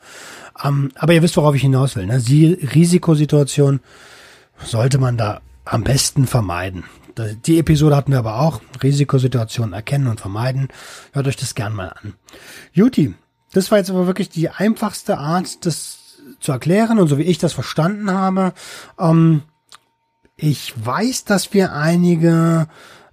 Ähm, 0.62 0.90
aber 0.94 1.12
ihr 1.12 1.22
wisst, 1.22 1.36
worauf 1.36 1.54
ich 1.54 1.62
hinaus 1.62 1.96
will. 1.96 2.06
Ne? 2.06 2.20
Die 2.20 2.46
Risikosituation 2.46 3.80
sollte 4.64 4.98
man 4.98 5.16
da 5.16 5.40
am 5.64 5.84
besten 5.84 6.26
vermeiden. 6.26 6.84
Die 7.44 7.58
Episode 7.58 7.96
hatten 7.96 8.12
wir 8.12 8.20
aber 8.20 8.40
auch. 8.40 8.60
Risikosituationen 8.82 9.74
erkennen 9.74 10.06
und 10.06 10.20
vermeiden. 10.20 10.68
Hört 11.12 11.26
euch 11.26 11.36
das 11.36 11.54
gern 11.54 11.74
mal 11.74 11.88
an. 11.88 12.14
Juti, 12.72 13.14
das 13.52 13.70
war 13.70 13.78
jetzt 13.78 13.90
aber 13.90 14.06
wirklich 14.06 14.30
die 14.30 14.48
einfachste 14.48 15.18
Art, 15.18 15.64
das 15.66 15.98
zu 16.38 16.52
erklären 16.52 16.98
und 16.98 17.08
so 17.08 17.18
wie 17.18 17.24
ich 17.24 17.38
das 17.38 17.52
verstanden 17.52 18.10
habe. 18.10 18.54
Ähm, 18.98 19.42
ich 20.36 20.72
weiß, 20.76 21.24
dass 21.24 21.52
wir 21.52 21.74
einige 21.74 22.68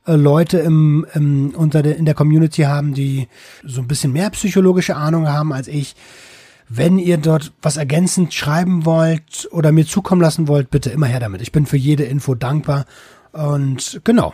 äh, 0.07 0.15
Leute 0.15 0.59
im, 0.59 1.05
im, 1.13 1.53
unter 1.55 1.83
der, 1.83 1.97
in 1.97 2.05
der 2.05 2.15
Community 2.15 2.63
haben, 2.63 2.93
die 2.93 3.27
so 3.63 3.81
ein 3.81 3.87
bisschen 3.87 4.13
mehr 4.13 4.29
psychologische 4.31 4.95
Ahnung 4.95 5.27
haben 5.27 5.53
als 5.53 5.67
ich. 5.67 5.95
Wenn 6.69 6.97
ihr 6.97 7.17
dort 7.17 7.53
was 7.61 7.77
ergänzend 7.77 8.33
schreiben 8.33 8.85
wollt 8.85 9.47
oder 9.51 9.71
mir 9.71 9.85
zukommen 9.85 10.21
lassen 10.21 10.47
wollt, 10.47 10.69
bitte 10.69 10.89
immer 10.89 11.05
her 11.05 11.19
damit. 11.19 11.41
Ich 11.41 11.51
bin 11.51 11.65
für 11.65 11.77
jede 11.77 12.03
Info 12.03 12.35
dankbar. 12.35 12.85
Und 13.31 14.01
genau. 14.03 14.33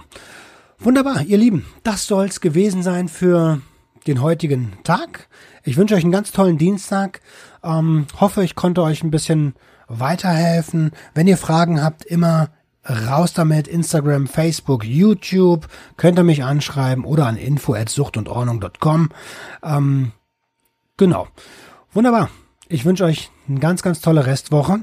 Wunderbar, 0.79 1.23
ihr 1.23 1.37
Lieben. 1.37 1.65
Das 1.83 2.07
soll's 2.07 2.41
gewesen 2.41 2.81
sein 2.81 3.07
für 3.07 3.61
den 4.07 4.21
heutigen 4.21 4.73
Tag. 4.83 5.27
Ich 5.63 5.77
wünsche 5.77 5.95
euch 5.95 6.03
einen 6.03 6.11
ganz 6.11 6.31
tollen 6.31 6.57
Dienstag. 6.57 7.21
Ähm, 7.63 8.07
hoffe, 8.19 8.43
ich 8.43 8.55
konnte 8.55 8.81
euch 8.81 9.03
ein 9.03 9.11
bisschen 9.11 9.53
weiterhelfen. 9.87 10.91
Wenn 11.13 11.27
ihr 11.27 11.37
Fragen 11.37 11.81
habt, 11.81 12.03
immer 12.03 12.49
raus 12.87 13.33
damit. 13.33 13.67
Instagram, 13.67 14.27
Facebook, 14.27 14.83
YouTube. 14.83 15.67
Könnt 15.97 16.19
ihr 16.19 16.23
mich 16.23 16.43
anschreiben 16.43 17.05
oder 17.05 17.25
an 17.25 17.37
info 17.37 17.73
at 17.73 17.89
suchtundordnung.com. 17.89 19.09
Ähm, 19.63 20.11
genau. 20.97 21.27
Wunderbar. 21.93 22.29
Ich 22.69 22.85
wünsche 22.85 23.05
euch 23.05 23.29
eine 23.47 23.59
ganz, 23.59 23.81
ganz 23.83 24.01
tolle 24.01 24.25
Restwoche. 24.25 24.81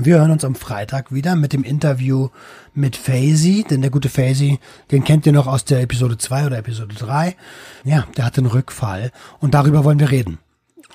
Wir 0.00 0.18
hören 0.18 0.30
uns 0.30 0.44
am 0.44 0.54
Freitag 0.54 1.12
wieder 1.12 1.34
mit 1.34 1.52
dem 1.52 1.64
Interview 1.64 2.28
mit 2.72 2.94
Faisy, 2.94 3.64
denn 3.68 3.80
der 3.80 3.90
gute 3.90 4.08
Faisy, 4.08 4.60
den 4.92 5.02
kennt 5.02 5.26
ihr 5.26 5.32
noch 5.32 5.48
aus 5.48 5.64
der 5.64 5.80
Episode 5.82 6.16
2 6.16 6.46
oder 6.46 6.58
Episode 6.58 6.94
3. 6.94 7.34
Ja, 7.82 8.06
der 8.16 8.24
hatte 8.24 8.40
einen 8.40 8.46
Rückfall 8.46 9.10
und 9.40 9.54
darüber 9.54 9.82
wollen 9.82 9.98
wir 9.98 10.12
reden. 10.12 10.38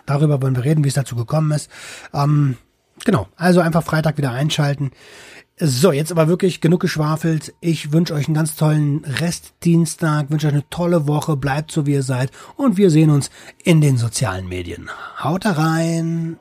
Darüber 0.06 0.42
wollen 0.42 0.56
wir 0.56 0.64
reden, 0.64 0.86
wie 0.86 0.88
es 0.88 0.94
dazu 0.94 1.18
gekommen 1.18 1.52
ist. 1.52 1.70
Ähm, 2.14 2.56
genau, 3.04 3.28
also 3.36 3.60
einfach 3.60 3.84
Freitag 3.84 4.18
wieder 4.18 4.32
einschalten. 4.32 4.92
So, 5.60 5.92
jetzt 5.92 6.12
aber 6.12 6.28
wirklich 6.28 6.62
genug 6.62 6.80
geschwafelt. 6.80 7.54
Ich 7.62 7.92
wünsche 7.92 8.16
euch 8.16 8.26
einen 8.28 8.34
ganz 8.34 8.56
tollen 8.56 9.06
Restdienstag, 9.06 10.32
wünsche 10.32 10.48
euch 10.48 10.54
eine 10.54 10.70
tolle 10.72 11.08
Woche, 11.08 11.38
bleibt 11.38 11.72
so 11.72 11.86
wie 11.86 11.94
ihr 11.94 12.02
seid 12.02 12.32
und 12.58 12.78
wir 12.78 12.90
sehen 12.90 13.12
uns 13.12 13.30
in 13.64 13.80
den 13.80 13.98
sozialen 13.98 14.48
Medien. 14.48 14.90
Haut 15.20 15.46
rein! 15.46 16.40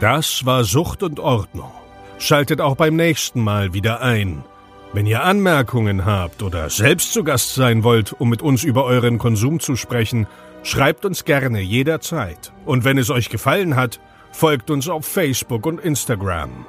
Das 0.00 0.44
war 0.44 0.64
Sucht 0.64 1.02
und 1.02 1.20
Ordnung. 1.20 1.70
Schaltet 2.18 2.60
auch 2.60 2.76
beim 2.76 2.96
nächsten 2.96 3.40
Mal 3.40 3.72
wieder 3.72 4.02
ein. 4.02 4.44
Wenn 4.92 5.06
ihr 5.06 5.22
Anmerkungen 5.22 6.04
habt 6.04 6.42
oder 6.42 6.68
selbst 6.68 7.14
zu 7.14 7.24
Gast 7.24 7.54
sein 7.54 7.82
wollt, 7.82 8.12
um 8.12 8.28
mit 8.28 8.42
uns 8.42 8.62
über 8.62 8.84
euren 8.84 9.16
Konsum 9.16 9.58
zu 9.58 9.74
sprechen, 9.74 10.26
schreibt 10.64 11.06
uns 11.06 11.24
gerne 11.24 11.60
jederzeit. 11.60 12.52
Und 12.66 12.84
wenn 12.84 12.98
es 12.98 13.08
euch 13.08 13.30
gefallen 13.30 13.74
hat, 13.74 14.00
folgt 14.32 14.70
uns 14.70 14.90
auf 14.90 15.06
Facebook 15.06 15.64
und 15.64 15.80
Instagram. 15.80 16.66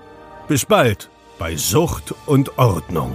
Bis 0.48 0.66
bald 0.66 1.10
bei 1.44 1.58
Sucht 1.58 2.16
und 2.26 2.58
Ordnung. 2.58 3.12